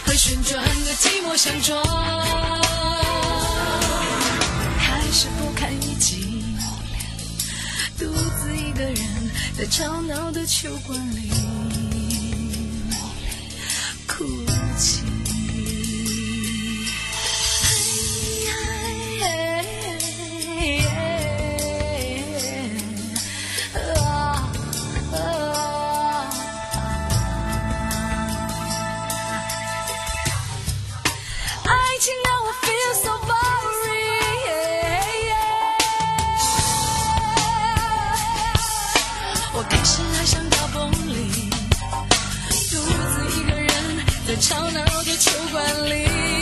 [0.06, 1.84] 和旋转的寂寞相撞。
[4.77, 6.45] 还是不堪一击。
[7.99, 8.06] 独
[8.39, 8.95] 自一个人
[9.58, 11.29] 在吵闹的球馆里
[14.07, 14.24] 哭
[14.78, 15.01] 泣。
[44.43, 46.32] 吵闹的酒馆里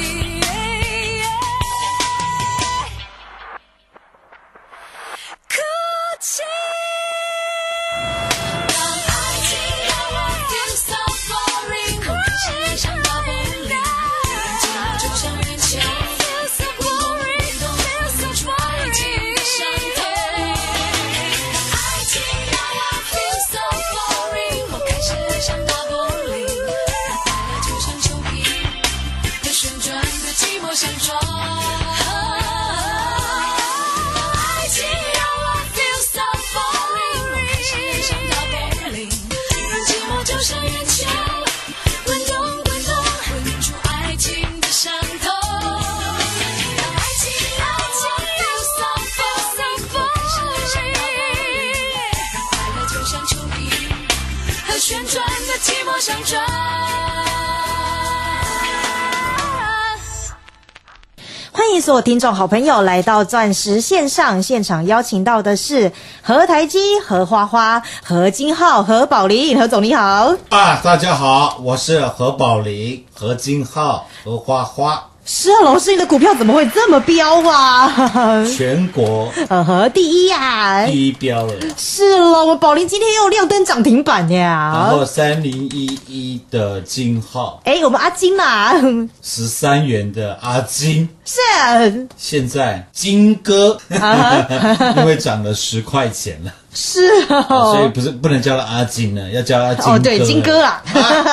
[61.75, 65.91] 迎所有听众好朋友来到钻石线上现场，邀请到的是
[66.21, 70.35] 何台基、何花花、何金浩、何宝林，何总你好。
[70.49, 75.10] 啊，大家好，我是何宝林、何金浩、何花花。
[75.33, 78.43] 是啊，老师，你的股票怎么会这么飙啊？
[78.53, 81.53] 全国 呃呵，第一呀、第一标了。
[81.77, 84.73] 是了，我宝林今天又亮灯涨停板呀。
[84.75, 84.91] 然。
[84.91, 88.73] 后三零一一的金号，哎，我们阿金嘛，
[89.21, 91.39] 十三元的阿金，是。
[91.61, 94.45] 啊现在金哥，啊
[94.99, 97.91] 因为涨了十块钱了，是啊所以哦。
[97.93, 99.91] 不是不能叫他阿金呢，要叫他金哥。
[99.91, 100.81] 哦，对，金哥啊，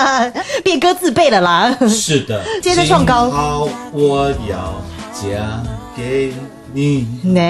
[0.65, 1.77] 变哥自备了啦。
[1.89, 4.83] 是的，接着创高好，我要
[5.13, 5.63] 嫁
[5.97, 6.33] 给
[6.73, 7.07] 你。
[7.23, 7.41] 呢，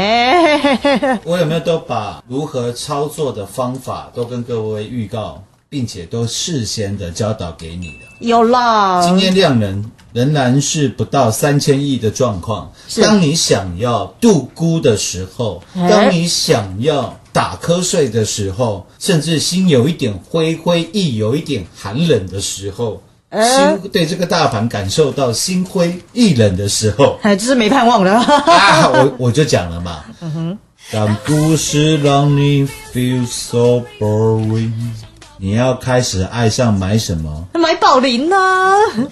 [1.25, 8.27] 我有没有都把如何操作的方法都跟各位预告，并且都事先的教导给你的？
[8.27, 9.03] 有啦。
[9.03, 12.73] 今天量能仍然是不到三千亿的状况。
[12.89, 23.03] 是当你想要度估的时候，哎当你想要打瞌睡的时候，甚至心有一点灰灰，意有一点寒冷的时候。
[23.31, 28.15] 哎心对这个大盘感受到心灰意冷的时候， 哎，就是没盼望了。
[28.15, 30.59] 啊，我我就讲了嘛，嗯哼，
[30.91, 34.73] 当故事让你 feel so boring，
[35.41, 37.47] 你要开始爱上买什么？
[37.55, 38.37] 买宝林呢？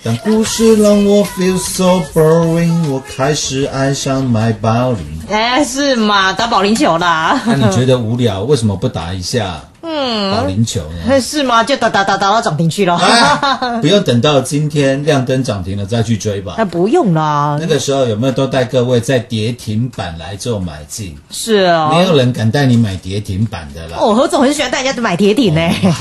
[0.02, 5.15] 当故事让我 feel so boring，我开始爱上买保龄。
[5.30, 6.32] 哎，是嘛？
[6.32, 7.40] 打保龄球啦。
[7.46, 11.20] 那、你觉得无聊，为什么不打一下嗯，保龄球呢？
[11.20, 11.62] 是吗？
[11.62, 12.98] 就打打打打到涨停去了。
[13.80, 16.64] 不用等到今天亮灯涨停了再去追吧那。
[16.64, 17.56] 不用啦。
[17.60, 21.16] 那个时候有没有都带各位在跌停板来做买进？
[21.30, 21.90] 是啊。
[21.92, 23.98] 没有人敢带你买跌停板的啦。
[24.00, 25.60] 哦，何总很喜欢带人家买跌停呢。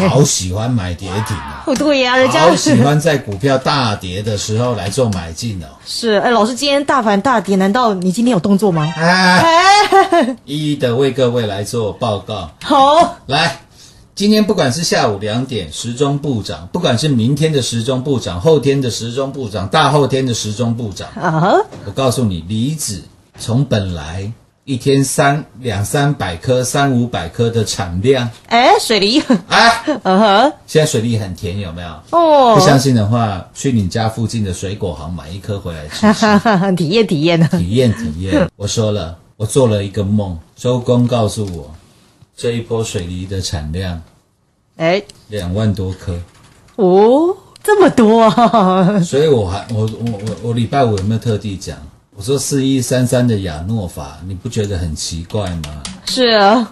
[0.09, 1.63] 好喜欢买跌停啊！
[1.67, 5.67] 哦，对呀、人家好喜欢在股票大跌的时候来做买进哦。
[5.85, 8.91] 是哎，老师今天大盘大跌，难道你今天有动作吗？
[8.97, 12.51] 哎，哎，一一的为各位来做报告。
[12.61, 13.61] 好，来，
[14.13, 23.03] 今天不管是下午两点时钟部长，不管是明天的时钟部长，后天的时钟部长，大后天的时钟部长，啊哈，我告诉你，离子
[23.39, 24.29] 从本来
[24.65, 31.89] 一天三两三百颗、三五百颗的产量，哎，水梨，啊， 嗯哼，现在水梨很甜，有没有？
[32.09, 36.25] 哦，不相信的话，去你家附近的水果行买一颗回来吃吃。
[36.75, 37.47] 体验体验呢？
[37.51, 38.49] 体验体验。
[38.57, 41.71] 我说了，我做了一个梦，周公告诉我，
[42.35, 44.01] 这一波水梨的产量
[44.77, 46.17] 哎，两万多颗，
[46.77, 48.99] 哦，这么多啊！
[49.01, 51.77] 所以我还我我我我礼拜五有没有特地讲？
[52.17, 55.83] 我说四一三三的亚诺法，你不觉得很奇怪吗？
[56.05, 56.71] 是啊，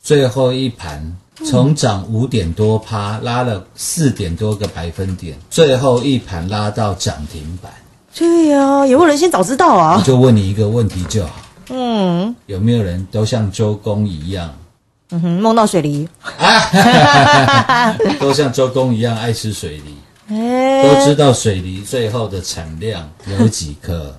[0.00, 7.72] 最后一盘从涨五点多趴，拉了四点多个百分点，最后一盘拉到涨停板。
[8.14, 10.02] 对呀、有没有人先早知道啊我啊？
[10.06, 11.32] 就问你一个问题就好，
[11.70, 14.54] 嗯有没有人都像周公一样？
[15.10, 16.08] 嗯哼，梦到水梨，
[18.20, 19.96] 都像周公一样爱吃水梨，
[20.28, 24.16] 哎，都知道水梨最后的产量有几颗。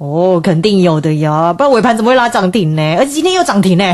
[0.00, 2.82] 哦，肯定有的呀，不然尾盘怎么会拉涨停呢？
[2.96, 3.84] 而且今天又涨停呢。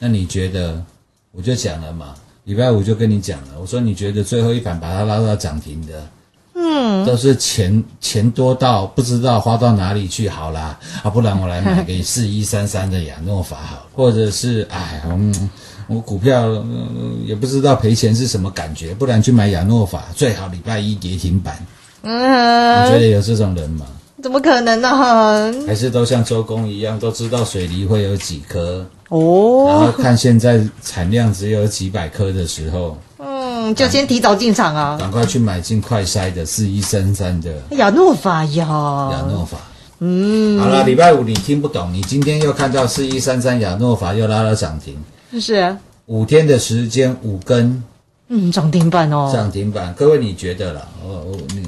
[0.00, 0.82] 那你觉得？
[1.30, 6.06] 我就讲了嘛，礼拜五就跟你讲了，我说你觉得最后一盘把它拉到涨停的，
[6.54, 15.50] 嗯，都是钱钱多到不知道花到哪里去，好啦，啊，不然我来买个四一三三的亚诺法好，或者是哎，嗯，
[15.86, 21.64] 我股票、嗯也不知道赔钱是什么感觉，不然去买亚诺法，最好礼拜一跌停板。
[22.02, 23.86] 嗯你觉得嗯，有这种人吗？
[24.22, 25.52] 怎么可能呢？
[25.66, 28.86] 还是都像周公一样，都知道水梨会有几颗。
[29.08, 34.96] 哦，然哦后，看现在产量只有几百颗的时候，嗯，就先提早进场啊。
[34.98, 37.52] 赶快去买进快筛的四一三三的。
[37.72, 38.64] 亚诺法呀，
[39.10, 39.58] 亚诺法。
[39.98, 44.96] 嗯，好了，礼拜五你听不懂，你今天又看到四一三三亚诺法又拉了涨停，
[45.40, 45.54] 是。
[45.54, 47.82] 啊，五天的时间五根。
[48.28, 50.88] 嗯，涨停板哦，涨停板，各位你觉得了？
[51.04, 51.62] 我我你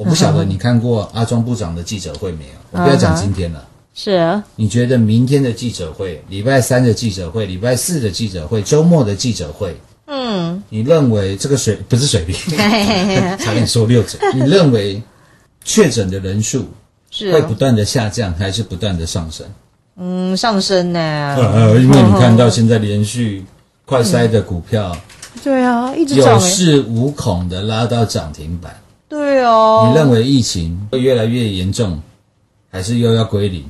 [0.00, 2.52] 我不晓得你看过阿庄部长的记者会没有？
[2.70, 3.62] 我不要讲今天了。
[3.94, 4.12] 是。
[4.12, 9.76] 啊，你觉得明天的记者会、礼拜三的记者会、礼拜四的记者会、周末的记者会，
[10.06, 14.18] 嗯，你认为这个水不是水平，嘿嘿嘿差点说六折。
[14.32, 15.02] 你认为
[15.64, 16.66] 确诊的人数
[17.10, 17.28] 是。
[17.28, 19.46] 啊会不，断的下降，还是不断的上升？
[19.98, 21.00] 嗯，上升呢，
[21.38, 23.44] 呃，因为你看到现在连续
[23.84, 24.96] 快筛的股票
[25.44, 28.74] 对啊，一直涨有哎，恃无恐的拉到涨停板，
[29.10, 32.00] 对哦，你认为疫情会越来越严重，
[32.70, 33.68] 还是又要归零？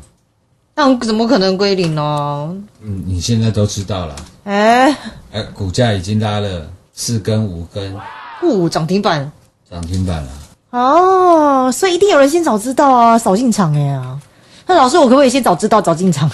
[0.75, 2.55] 那怎么可能归零呢？
[2.83, 4.95] 嗯，你现在都知道了，哎，
[5.33, 7.97] 哎，股价已经拉了四根五根，
[8.39, 9.33] 不涨停板，
[9.71, 10.29] 涨停板了。
[10.73, 14.21] 哦，所以一定有人先早知道啊，早进场哎呀。
[14.67, 16.31] 那老师，我可不可以先早知道早进场？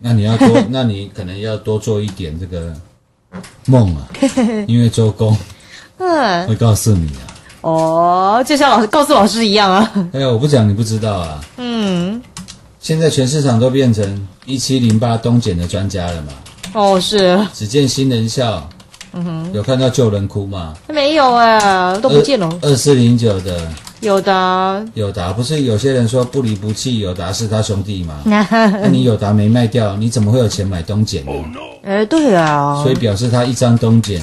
[0.00, 2.74] 那你要多， 那你可能要多做一点这个
[3.66, 4.08] 梦啊，
[4.66, 5.36] 因为周公
[5.98, 7.33] 嗯会告诉你啊。
[7.64, 9.90] 哦，就像老师告诉老师一样啊。
[10.12, 11.40] 哎呀，我不讲你不知道啊。
[11.56, 12.20] 嗯，
[12.78, 16.32] 现在全市场都变成一七零八东检的专家了嘛？
[16.74, 18.68] 哦是，只见新人笑，
[19.14, 20.74] 嗯哼，有看到旧人哭吗？
[20.88, 22.50] 没有哎，都不见了。
[22.60, 23.66] 二四零九的
[24.00, 28.16] 有的啊，友达，不是有些人说不离不弃，有达是他兄弟吗？
[28.26, 28.42] 那
[28.82, 31.32] 那你有达没卖掉，你怎么会有钱买东检呢？
[31.84, 34.20] 哎，对啊，所以表示他一张东检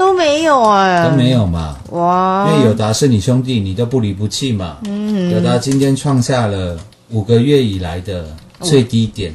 [0.00, 1.76] 都没有哎，都没有嘛。
[1.90, 4.78] 哇，因为友达是你兄弟，你都不离不弃嘛。
[4.84, 6.78] 嗯友达今天创下了
[7.10, 8.24] 五个月以来的
[8.62, 9.30] 最低点。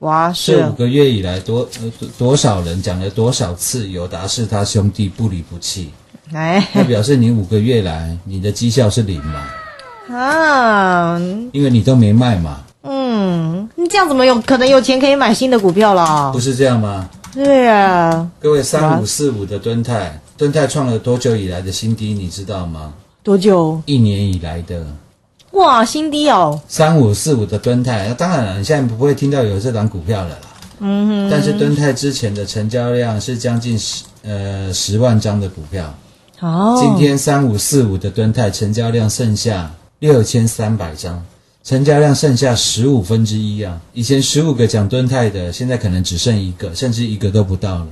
[0.00, 5.90] 哇是这五个月以来多呃多多少人讲了多少次友达是他兄弟不离不弃？
[6.34, 10.16] 哎那表示你五个月来你的绩效是零嘛？
[10.16, 11.16] 啊，
[11.52, 16.40] 因为你都没卖嘛，嗯，你这样怎么有可能有钱可以买新的股票了不？
[16.40, 17.08] 是这样吗？
[17.34, 22.14] 对啊，各位三五四五的敦泰，敦泰创了多久以来的新低？
[22.14, 22.92] 你知道吗？
[23.22, 23.80] 多久？
[23.86, 24.86] 一年以来的
[25.52, 30.40] 哇，新低哦，三五四五的敦泰，当然了，你现在不会听到有这档股票了啦。
[30.80, 35.92] 嗯哼，但是敦泰之前的成交量是将近十呃十万张的股票，
[36.40, 41.22] 哦，今天三五四五的敦泰成交量剩下六千三百张，
[41.68, 43.78] 成交量剩下十五分之一啊！
[43.92, 47.86] 以前十五个讲敦泰的，现在可能只剩一个，甚至一个都不到了。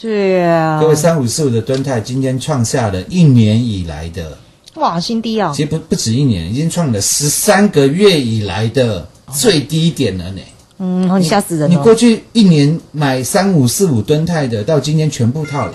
[0.00, 4.38] 对啊，各位三五四五的敦泰今天创下了一年以来的，
[4.76, 10.40] 哇，新低啊其，实不不止一年，已经创了十三个月以来的最低点了呢。
[10.78, 11.94] 嗯，你吓死人了你过。
[11.94, 15.74] 去一年买三五四五吨泰的，到今天全部套牢。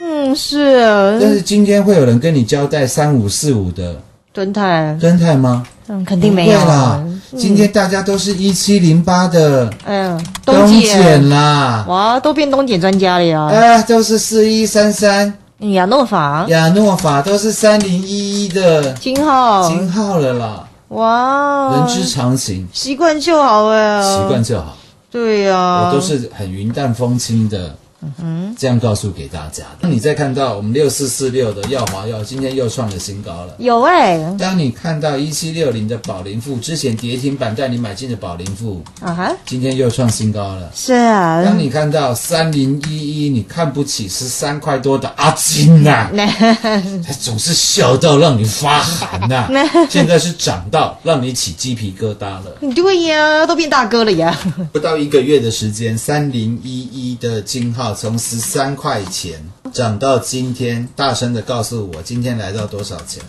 [0.00, 4.00] 嗯，是，但是今天会有人跟你交代三五四五的
[4.36, 5.66] 敦泰，吨泰吗？
[5.88, 7.02] 嗯，肯定没有啦
[7.38, 13.40] 今天大家都是一七零八的嗯，东东检啦，哇，都变冬检专家了呀。
[13.44, 15.32] 啊，都是四一三三。
[15.72, 18.92] 亚诺法、亚诺法，都是三零一一的。
[18.92, 24.76] 金浩、金号了啦，哇，人之常情，习惯就好哎，习惯就好。
[25.10, 27.74] 对呀，我都是很云淡风轻的
[28.20, 29.78] 嗯这样告诉给大家的。
[29.82, 33.54] 当你再看到我们六四四六的耀华药今天又创了新高了。
[33.58, 40.70] 有哎，当你看到一七六零的宝林富之前跌停板带你买进的宝林富，啊哈，今天又创新高了。
[40.74, 46.10] 是啊，当你看到三零一一，你看不起十三块多的阿金呐、
[47.06, 49.48] 他总是笑到让你发寒呐、
[49.90, 52.56] 现在是涨到让你起鸡皮疙瘩了。
[52.74, 54.36] 对呀，都变大哥了呀。
[54.72, 59.42] 不到一个月的时间，三零一一的金号从十三块钱
[59.72, 63.22] 涨到今天，大声的告诉我，今天来到多少钱？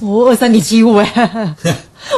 [0.00, 1.54] 哦，二三点七五哎，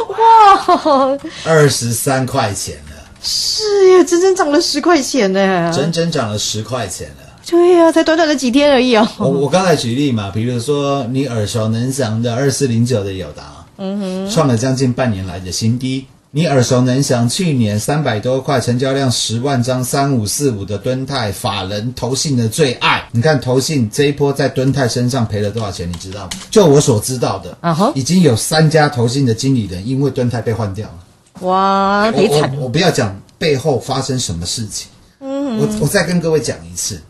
[0.07, 5.71] 哇，二十三块钱了，是呀，整整涨了十块钱呢。
[5.75, 7.15] 整整涨了十块钱了。
[7.45, 9.07] 对呀，才短短的几天而已哦。
[9.17, 16.05] 我我刚才举例嘛，比如说你耳熟能详的二四零九的友达，嗯哼，创了将近半年来的新低。
[16.31, 23.09] 你耳熟能详，去年三百多块，成交量十万张，三五四五的敦泰，法人投信的最爱。
[23.11, 25.89] 你看投信这一波在敦泰身上赔了多少钱？
[25.89, 26.29] 你知道吗？
[26.51, 31.47] 就我所知道的，啊哈，已经有三家投信的经理人因为敦泰被换掉了。
[31.47, 34.87] 哇，赔惨我不要讲背后发生什么事情，
[35.21, 37.01] 嗯我我再跟各位讲一次，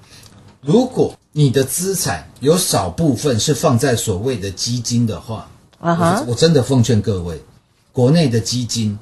[0.61, 7.43] 如果你的资产有少部分是放在所谓的基金的话，啊哈我我真的奉劝各位，
[7.91, 8.97] 国内的基金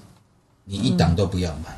[0.68, 1.76] 你一档都不要买。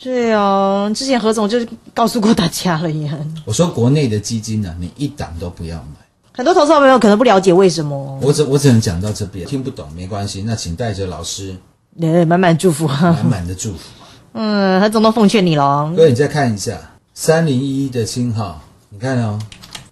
[0.00, 1.58] 对哦，之前何总就
[1.94, 3.16] 告诉过大家了呀。
[3.44, 6.06] 我说国内的基金呢、你一档都不要买。
[6.34, 11.56] 很多投资朋友可能不了解为什么，我只我只能讲到这边，听不懂没关系，那请带着老师
[12.00, 12.86] 呃，满满祝福。
[12.86, 13.78] 满满的祝福。
[14.34, 15.92] 嗯，何总都奉劝你了。
[15.96, 16.78] 各位，你再看一下
[17.14, 18.60] 三零一一的金号，
[18.90, 19.36] 你看哦，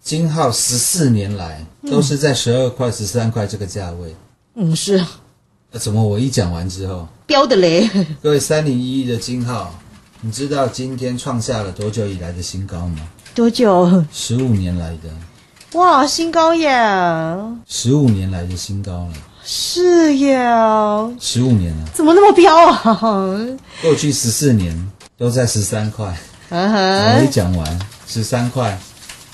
[0.01, 4.15] 金号十四年来都是在十二块、十三块这个价位。
[4.55, 5.05] 嗯，是
[5.73, 7.91] 那怎么我一讲完之后，标的嘞。
[8.23, 9.75] 各位三零一一的金号，
[10.21, 13.01] 你知道今天创下了多久以来的新高吗？
[13.35, 14.05] 多久？
[14.13, 16.71] 十五年来的，哇，新高耶！
[17.67, 19.13] 十五年来的新高了，
[19.45, 20.39] 是耶，
[21.21, 21.89] 十五年了。
[21.93, 22.99] 怎么那么飙啊？
[23.83, 26.17] 过去十四年都在十三块，
[26.49, 28.79] 嗯我一哼，讲完十三块，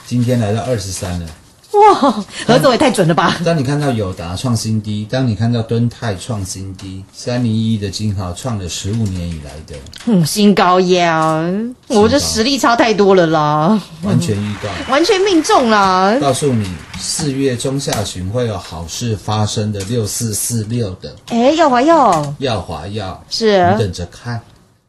[0.06, 1.26] 今天来到二十三了，
[1.72, 3.36] 哇，何总也太准了吧！
[3.44, 11.42] 当你看到友达创新低，当你看到敦泰创新低，三零一的金豪创了十五年以来的嗯，新高呀，
[11.88, 16.14] 我这实力差太多了啦，完全预告， 完全命中啦！
[16.20, 21.16] 告诉你四月中下旬会有好事发生的六四四六的。
[21.28, 22.34] 哎，耀华耀。
[22.38, 23.66] 耀华耀，是。
[23.72, 24.40] 你等着看。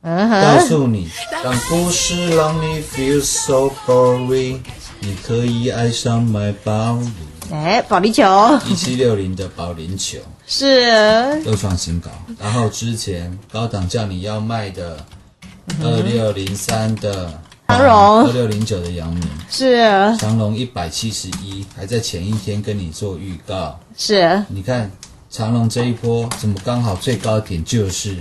[0.06, 1.10] 嗯告哼，诉你，
[1.42, 4.60] 当故事让你 feel so boring，
[5.06, 7.14] 你可以爱上买保龄。
[7.52, 8.24] 哎，保龄球。
[8.66, 10.18] 一七六零的保龄球。
[10.48, 11.42] 是。
[11.46, 15.06] 又创新高，然后之前高档叫你要卖的
[15.68, 17.38] 嗯二六零三的
[17.68, 18.26] 长荣。
[18.26, 19.86] 二六零九的阳明，是。
[20.18, 23.78] 长隆一百七十一，还在前一天跟你做预告。
[23.98, 24.90] 是，你看
[25.30, 28.14] 长隆这一波怎么刚好最高点就是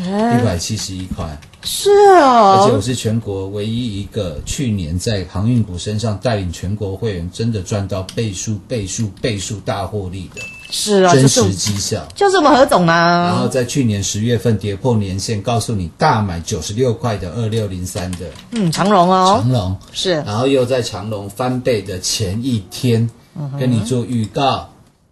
[0.00, 1.38] 一哎百七十一块？
[1.64, 12.06] 是哦而且我哦，是全国唯一一个去年在航运股身上带领全国会员真的赚到倍数、倍数、倍数大获利的是啊，真实绩效。
[12.14, 20.12] 就是我们何总啊然后啊，在去年十月份跌破年线，告诉你大买九十六块的二六零三的嗯，长隆哦，长隆，是。
[20.22, 24.68] 然后又在长隆翻倍的前一天嗯跟你做预告，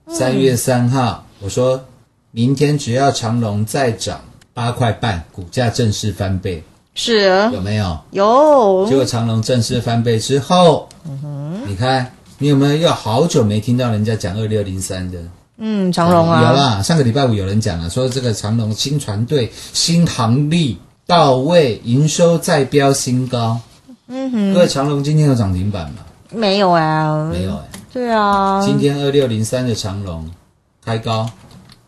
[0.09, 1.83] 三月三号我说
[2.31, 4.21] 明天只要长隆再涨
[4.55, 6.63] 八块半，股价正式翻倍，
[6.95, 7.99] 是有没有？
[8.11, 10.89] 有结果长隆正式翻倍之后，
[11.67, 15.19] 你看你有没有又好久没听到人家讲二六零三的？
[15.59, 23.61] 嗯，长隆啊，有啦，上个礼拜五有人讲了，说这个长隆新船队新航力到位，营收再飙新高。
[24.09, 25.99] 嗯哼各位，哼，长隆今天有涨停板吗？
[26.31, 30.29] 没有啊，没有哎、对啊，今天二六零三的长隆
[30.85, 31.29] 开高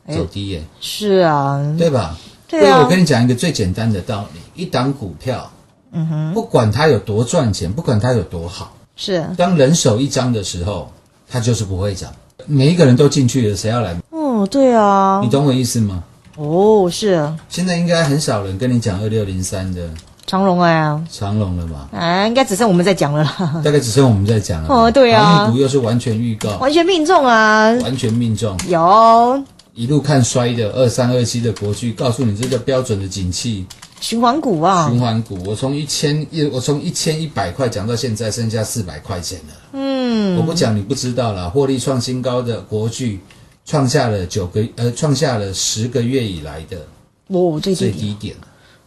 [0.07, 2.17] 哎走低耶、是啊，对吧？
[2.61, 2.81] 对啊。
[2.83, 5.51] 我跟你讲一个最简单的道理：一档股票，
[5.93, 10.91] 嗯哼，不管它有多赚钱，不管它有多好，是，当人手一张的时候，
[11.29, 12.11] 它就是不会涨。
[12.47, 13.97] 每一个人都进去了，谁要来？
[14.11, 15.21] 哦，对啊。
[15.23, 16.03] 你，懂我意思吗？
[16.37, 17.33] 哦，是。
[17.49, 19.89] 现在应该很少人跟你讲二六零三的。
[20.27, 21.89] 长荣啊，长隆了吧？
[21.93, 24.69] 哎，应该只剩我们在讲了啦，大概只剩我们在讲了。
[24.69, 25.23] 哦对啊。
[25.23, 29.43] 航运股又是完全预告，完全命中啊，完全命中，有
[29.75, 33.67] 一路看衰的二三二七的国巨，告诉你这个标准的景气
[34.01, 35.37] 循环股啊，循环股。
[35.45, 39.55] 我从一千一，我从一千一百块讲到现在剩下四百块钱了。
[39.73, 43.19] 嗯，我不讲你不知道啦，获利创新高的国巨，
[43.67, 46.79] 创下了九个呃，创下了十个月以来的
[47.27, 48.37] 哦，最最低低点。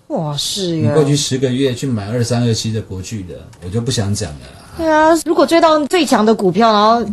[0.08, 4.76] 哇，是呀，你过去十个月去买二三二七的国巨的，我就不想讲了啦。
[4.78, 7.06] 对啊，如果追到最强的股票，然后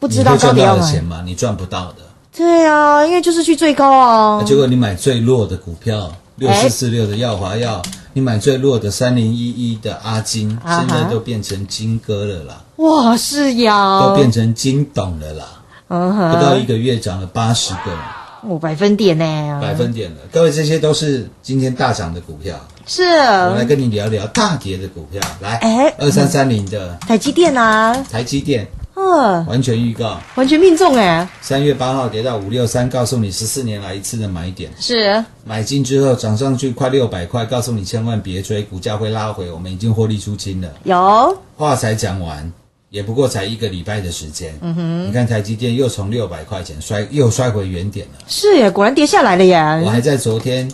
[0.00, 1.22] 不知道你会赚高点要买到的钱，吗？
[1.26, 2.07] 你赚不到的。
[2.36, 4.38] 对啊，因为就是去最高啊。
[4.38, 10.86] 啊，结果你买最弱的股票，六四四六的耀华药，你买最弱的三零一一的阿金，啊哈。
[10.86, 15.44] 现在都变成金哥了啦，哇，是呀，都变成金董了啦，
[15.88, 17.92] 嗯，不到一个月涨了八十个。
[18.40, 20.18] 哦百分点呢，百分点了。
[20.30, 22.54] 各位，这些都是今天大涨的股票，
[22.86, 23.02] 是。
[23.02, 25.20] 我来跟你聊聊大跌的股票。
[25.40, 26.96] 来，哎二三三零的。
[27.00, 28.68] 台积电啊，台积电，
[28.98, 34.68] 嗯，完全预告，完全命中哎，三月八号跌到五六三，告诉你十四年来一次的买点。
[34.80, 39.48] 是买进之后涨上去快六百块，告诉你千万别追，股价会拉回。
[39.52, 40.68] 我们已经获利出清了。
[40.82, 42.52] 有，话才讲完，
[42.90, 44.52] 也不过才一个礼拜的时间。
[44.62, 48.24] 嗯哼你看台积电又从六百块钱摔，又摔回原点了。
[48.26, 50.68] 是耶，果然跌下来了耶，我还在昨天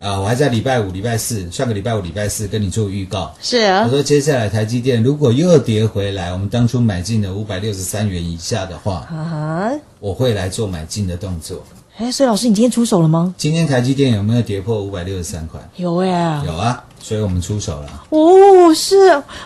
[0.00, 3.34] 啊、我还在礼拜五、礼拜四，上个礼拜五、礼拜四跟你做预告。
[3.42, 9.06] 是啊我说接下来台积电如果又跌回来，我们当初买进的五百六十三元以下的话，
[10.00, 11.62] 我会来做买进的动作。
[11.98, 13.34] 哎，所以老师你今天出手了吗？
[13.36, 15.60] 今天台积电有没有跌破五百六十三块？
[15.76, 18.04] 有哎，有啊，所以我们出手了。
[18.08, 18.96] 哦，是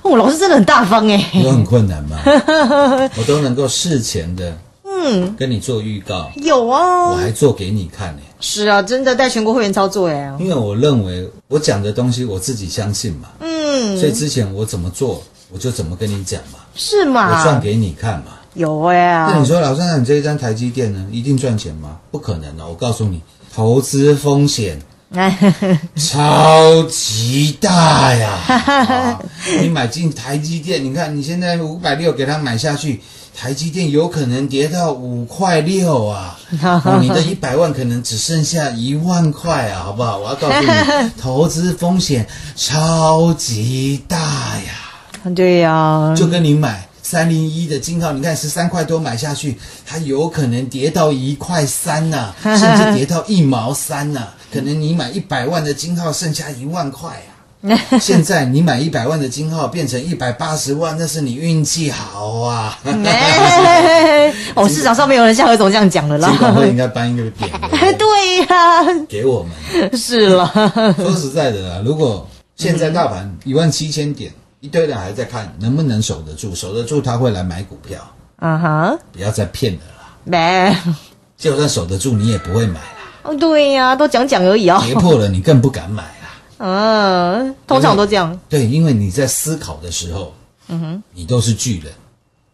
[0.03, 2.21] 哦，老师真的很大方哎，有很困难吗？
[3.19, 4.57] 我都能够事前的
[5.05, 18.39] 嗯，跟你做预告，有哦，我还做给你看呢、是啊，真的带全国会员操作哎，因为我认为我讲的东西我自己相信嘛，嗯，所以之前我怎么做我就怎么跟你讲嘛，是吗，我赚给你看嘛。
[18.55, 21.99] 有哎，那你说老三，你这一张台积电呢，一定赚钱吗？
[22.13, 23.21] 不可能的，我告诉你，
[23.53, 24.81] 投资风险
[25.97, 28.31] 超级大呀！
[28.47, 29.21] 啊
[29.61, 33.01] 你买进台积电，你看你现在五百六给它买下去，
[33.37, 36.39] 台积电有可能跌到五块六啊！
[36.63, 40.19] 哦你的一百万可能只剩下一万块啊，好不好？
[40.19, 40.55] 我要告诉
[41.03, 45.33] 你， 投资风险超级大呀！
[45.35, 57.34] 对呀，就跟你买三零一的金号，你看十三块多买下去，它有可能跌到一块三呐、 甚至跌到一毛三呐、可能你买一百万的金号，剩下一万块啊！
[57.99, 62.79] 现在你买一百万的金号变成一百八十万，那是你运气好啊！
[64.55, 66.29] 哦，市场上没有人像何总这样讲的啦。
[66.29, 67.49] 金管会应该颁一个匾
[67.97, 69.97] 对呀、给我们。
[69.97, 70.47] 是了。
[70.97, 77.99] 说实在的啦，如果现在大盘一万七千点，一堆人还在看能不能守得住，守得住他会来买股票，
[78.37, 80.15] 啊哈，不要再骗了啦。
[80.25, 80.77] 没，
[81.39, 82.87] 就算守得住，你也不会买啦。
[83.23, 84.83] 哦，对呀、都讲讲而已哦。
[84.85, 86.03] 跌破了，你更不敢买
[87.67, 88.39] 通常都这样。
[88.49, 90.35] 对，因为你在思考的时候，
[90.69, 91.93] 嗯哼，你都是巨人，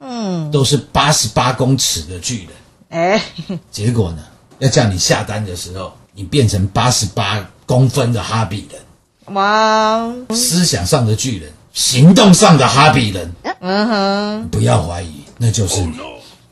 [0.00, 2.48] 嗯，都是八十八公尺的巨人。
[2.90, 3.22] 哎，
[3.70, 4.22] 结果呢，
[4.58, 13.32] 要叫你下单的时候，你变成八十八公分的哈比人，哇，思想上的巨人，行动上的哈比人。
[13.60, 15.94] 嗯哼，不要怀疑，那就是你。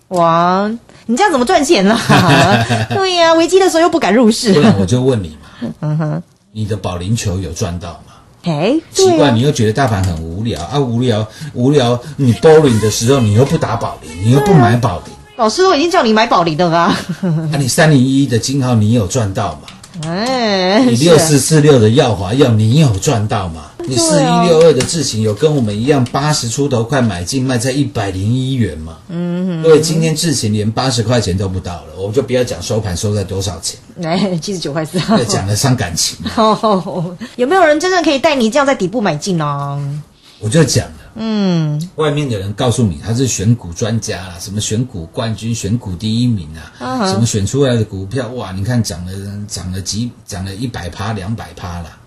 [0.09, 0.71] 哇，
[1.07, 1.99] 你这样怎么赚钱啦？
[2.89, 4.61] 对呀、危机的时候又不敢入市不。
[4.61, 6.23] 然我就问你嘛，嗯哼，
[6.59, 8.15] 你的保龄球有赚到吗？
[8.43, 16.93] 哎，奇怪，你又觉得大盘很无聊啊，无聊无聊，你 bowling 的时候你又不打保龄，你又不买保龄，老师都已经叫你买保龄的啦。
[17.23, 19.69] 啊，你三零一的金号你有赚到吗？
[20.05, 23.67] 哎，你是六四四六的耀华耀你有赚到吗？
[23.89, 28.99] 你四啊一六二的智行有跟我们一样八十出头块买进，卖在一百零一元吗？
[29.09, 34.99] 嗯各位，今天智行连八十块钱都不到了，我就不要讲收盘收在多少钱，哎，七十九块四。
[34.99, 36.19] 要讲的伤感情。
[36.37, 40.03] 哦，有没有人真正可以带你这样在底部买进呢？
[40.41, 49.13] 我就讲了，嗯，外面的人告诉你他是选股专家啦，什么选股冠军、选股第一名啊，啊什么选出来的股票，哇，你看涨了
[49.49, 51.99] 涨了几涨了一百趴、两百趴啦。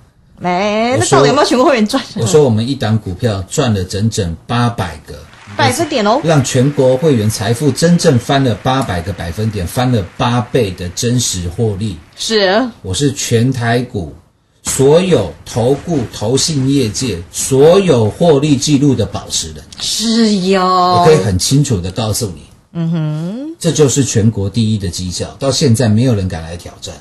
[0.43, 2.03] 哎，我说那到底有没有全国会员赚？
[2.15, 5.15] 我说我们一档股票赚了整整八百个
[5.57, 6.19] 百分点哦。
[6.23, 11.97] 让全国会员财富真正翻了八百个百分点，翻了八倍的真实获利。
[12.15, 14.15] 是，我是全台股
[14.63, 19.63] 所有投顾、投信业界所有获利记录的保持人。
[19.79, 20.63] 是哟。
[20.63, 22.41] 我可以很清楚的告诉你，
[22.73, 26.95] 嗯哼，这就是全国第一的绩效，到现在没有人敢来挑战。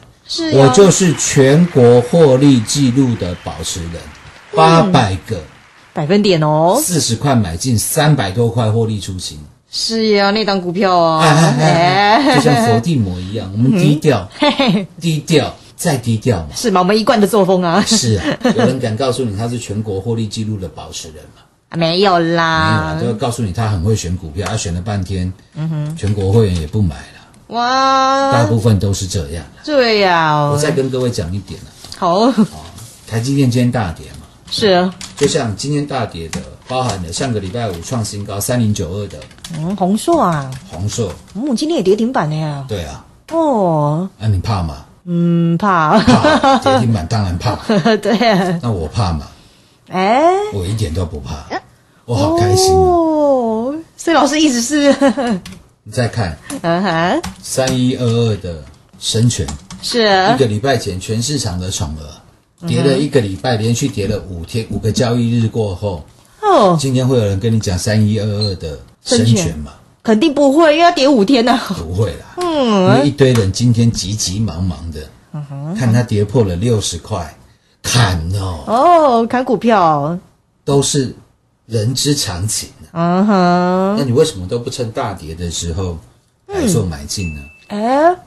[0.52, 3.92] 我就是全国获利记录的保持人，
[4.54, 5.42] 八百个
[5.92, 6.80] 百分点哦。
[6.82, 9.38] 四十块买进，三百多块获利出清。
[9.70, 11.22] 是呀，那档股票啊，
[12.34, 16.48] 就像佛地魔一样，我们低调，嘿嘿，低调再低调嘛。
[16.54, 16.80] 是吗？
[16.80, 17.80] 我们一贯的作风啊。
[17.86, 18.24] 是啊，
[18.56, 21.42] 有人敢告诉你他是全国获利记录的保持人吗？
[21.76, 23.06] 没有啦没有啦啊，都。
[23.06, 27.19] 要告诉你他很会选股票，他选了半天，嗯哼，全国会员也不买了，
[27.56, 29.44] 大，部分都是这样。
[29.64, 30.50] 对呀。
[30.50, 32.32] 我再跟各位讲一点啊，好，
[33.06, 39.18] 台积电今天大跌嘛，是啊，就像今天大跌的，包含了上个礼拜五创新高三零九二的
[39.58, 42.64] 嗯，红硕啊，红硕，嗯，今天也跌停板的呀。
[42.68, 44.84] 对啊，哦，那、你怕吗？
[45.04, 47.56] 嗯，怕，怕，跌停板当然怕，
[47.96, 49.26] 对啊，那我怕吗？
[49.88, 50.22] 哎，
[50.52, 51.44] 我一点都不怕，
[52.04, 53.72] 我好开心哦。
[53.72, 54.94] 哦，所以老师一直是，
[55.82, 56.36] 你再看。
[56.62, 58.62] 嗯哼，三一二二的
[58.98, 59.46] 深全，
[59.82, 60.02] 是。
[60.34, 62.68] 一个礼拜前全市场的宠儿。
[62.68, 66.04] 跌了一个礼拜，连续跌了五天，五个交易日过后，
[66.42, 69.72] 哦，今天会有人跟你讲三一二二的深全吗？
[70.02, 71.58] 肯定不会，因为要跌五天呢。
[71.68, 72.96] 不会啦，嗯。
[72.96, 75.00] 因为一嗯，堆人今天急急忙忙的，
[75.74, 77.34] 看它跌破了六十块，
[77.82, 80.18] 砍哦，哦，砍股票，
[80.62, 81.14] 都是
[81.64, 82.68] 人之常情。
[82.79, 82.79] 啊。
[82.92, 85.98] 嗯哼，那你为什么都不趁大跌的时候
[86.46, 87.40] 来做买进呢？
[87.68, 87.78] 哎，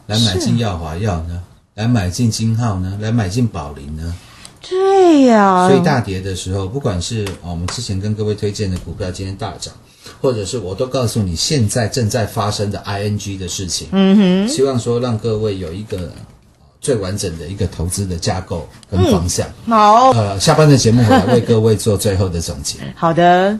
[0.08, 1.42] 来买进耀华药呢？
[1.76, 2.98] 来买进金浩呢？
[3.02, 4.14] 来买进宝林呢？
[4.62, 9.74] 对呀，所以大跌的时候，不管是哦我们之前跟各位推荐的股票今天大涨，
[10.22, 16.12] 或者是我都告诉你现在正在发生的 ING 的事情，嗯哼，希望说让各位有一个呃
[16.80, 19.46] 最完整的一个投资的架构跟方向。
[19.68, 22.78] 好，呃，下班的节目我来为各位做最后的总结。
[22.96, 23.60] 好的，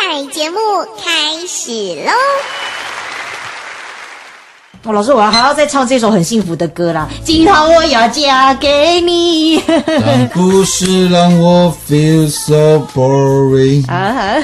[0.00, 0.56] 精彩节目
[0.96, 1.70] 开始
[2.04, 2.12] 喽！
[4.84, 7.06] 哦，老师，我还要再唱这首很幸福的歌啦！
[7.22, 9.62] 今后我要嫁给你。
[9.86, 13.86] 但故事让我 feel so boring。
[13.90, 14.42] 啊，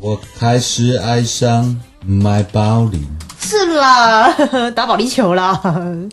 [0.00, 3.06] 我开始爱上买保龄，
[3.40, 4.34] 是啦，
[4.74, 5.60] 打保龄球啦。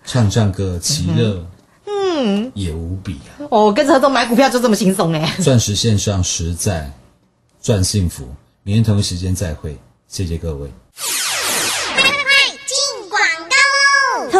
[0.05, 1.43] 唱唱歌其乐
[1.87, 3.49] 嗯，也无比啊！
[3.49, 5.33] 哦，跟着何总买股票就这么轻松哎。
[5.41, 6.91] 钻石线上实在
[7.65, 8.27] 赚幸福，
[8.61, 9.75] 明天同一时间再会，
[10.07, 10.69] 谢谢各位。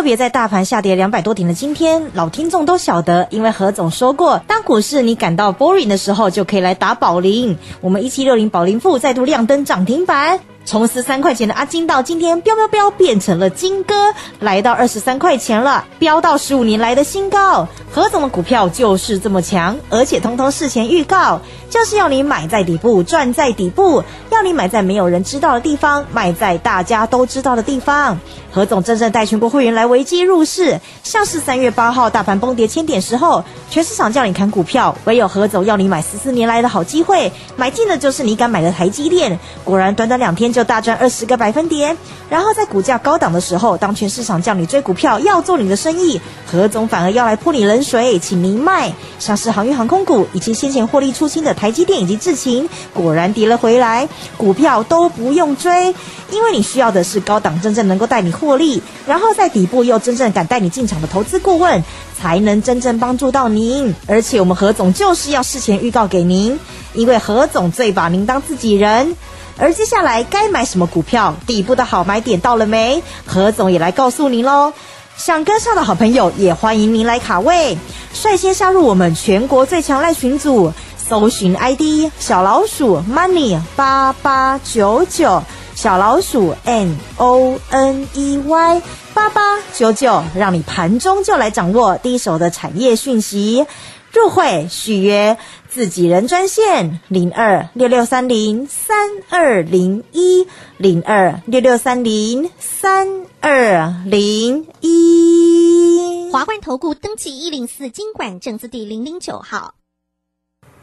[0.06, 7.58] 别在大盘下跌两百多点的今天，老听众都晓得，因为何总说过，当股市你感到 boring 的时候，就可以来打宝林。
[7.82, 10.40] 我们一七六零宝林富再度亮灯涨停板。
[10.68, 13.94] 从十三块钱的阿金到今天飙飙飙变成了金哥，
[14.40, 17.68] 来到二十三块钱了，飙到十五年来的新高。
[17.92, 21.40] 何总的股票就是这么强，而且通通事前预告，
[21.70, 24.04] 就是要你买在底部，赚在底部，
[24.46, 28.18] 你买在没有人知道的地方，卖在大家都知道的地方。
[28.52, 39.38] 何总真正带全国会员来危机入市，像是三月八号大盘崩跌千点时候，全市场叫你砍股票，唯有何总要你买十四年来的好机会，买进的就是你敢买的台积电。
[39.66, 41.98] 果然短短两天就大赚二十个百分点。
[42.30, 48.94] 然后在股价高档的时候，当全市场叫你追股票，要做你的生意，何总反而要来泼你冷水，请你卖。
[49.20, 54.08] 像是航运航空股以及先前获利出清的台积电以及智勤，果然跌了回来，
[54.38, 55.94] 股票都不用追，
[56.32, 61.84] 因为你需要的是高档真正能够带你获利，然后在底部又真正敢带你进场的投资顾问，
[62.20, 63.94] 才能真正帮助到您。
[64.08, 66.60] 而且我们何总就是要事前预告给您，
[66.94, 69.16] 因为何总最把您当自己人。
[69.58, 73.02] 而接下来该买什么股票，底部的好买点到了没？
[73.26, 74.74] 何总也来告诉您喽。
[75.16, 77.78] 想跟上的好朋友，也欢迎您来卡位，
[78.14, 80.74] 率先加入我们全国最强赖群组，
[81.08, 85.44] 搜寻 ID 小老鼠 money 八八九九，
[85.76, 88.82] 小老鼠 N O N E Y
[89.14, 93.68] 八八九九，让你盘中就来掌握第一手的产业讯息。
[94.12, 95.38] 入会续约
[95.70, 100.48] 自己人专线零二六六三零三二零一
[100.78, 106.32] 零二六六三零三二零一。
[106.32, 109.76] 华冠投顾登记一零四经管证字第零零九号。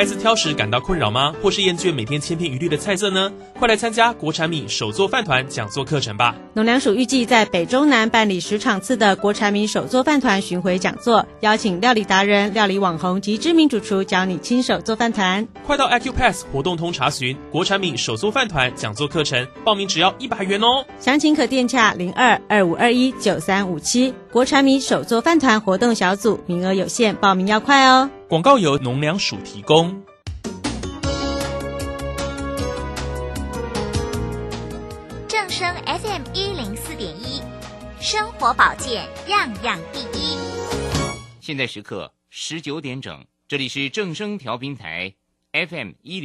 [0.00, 1.34] 孩子挑食感到困扰吗？
[1.42, 3.30] 或是厌倦每天千篇一律的菜色呢？
[3.58, 6.34] 快来参加国产米手作饭团讲座课程吧！
[6.54, 15.46] 农粮署预计在北中南办理十场次的国产米手作饭团巡回讲座，邀请料理达人、料理网红及知名主厨教你亲手做饭团。
[15.66, 20.82] 快到 Acupass 活动通查询国产米手作饭团讲座课程，报名只要一百元哦！
[20.98, 24.14] 详情可电洽零二二五二一九三五七。
[24.32, 28.08] 国产米手作饭团活动小组名额有限，报名要快哦！
[28.30, 29.90] 广告由农粮署提供。
[35.26, 37.42] 正声 FM 一零四点一，
[38.00, 40.38] 生活保健样样第一。
[41.40, 45.12] 现在时刻十九点整，这里是正声调频台
[45.52, 46.18] FM 一零。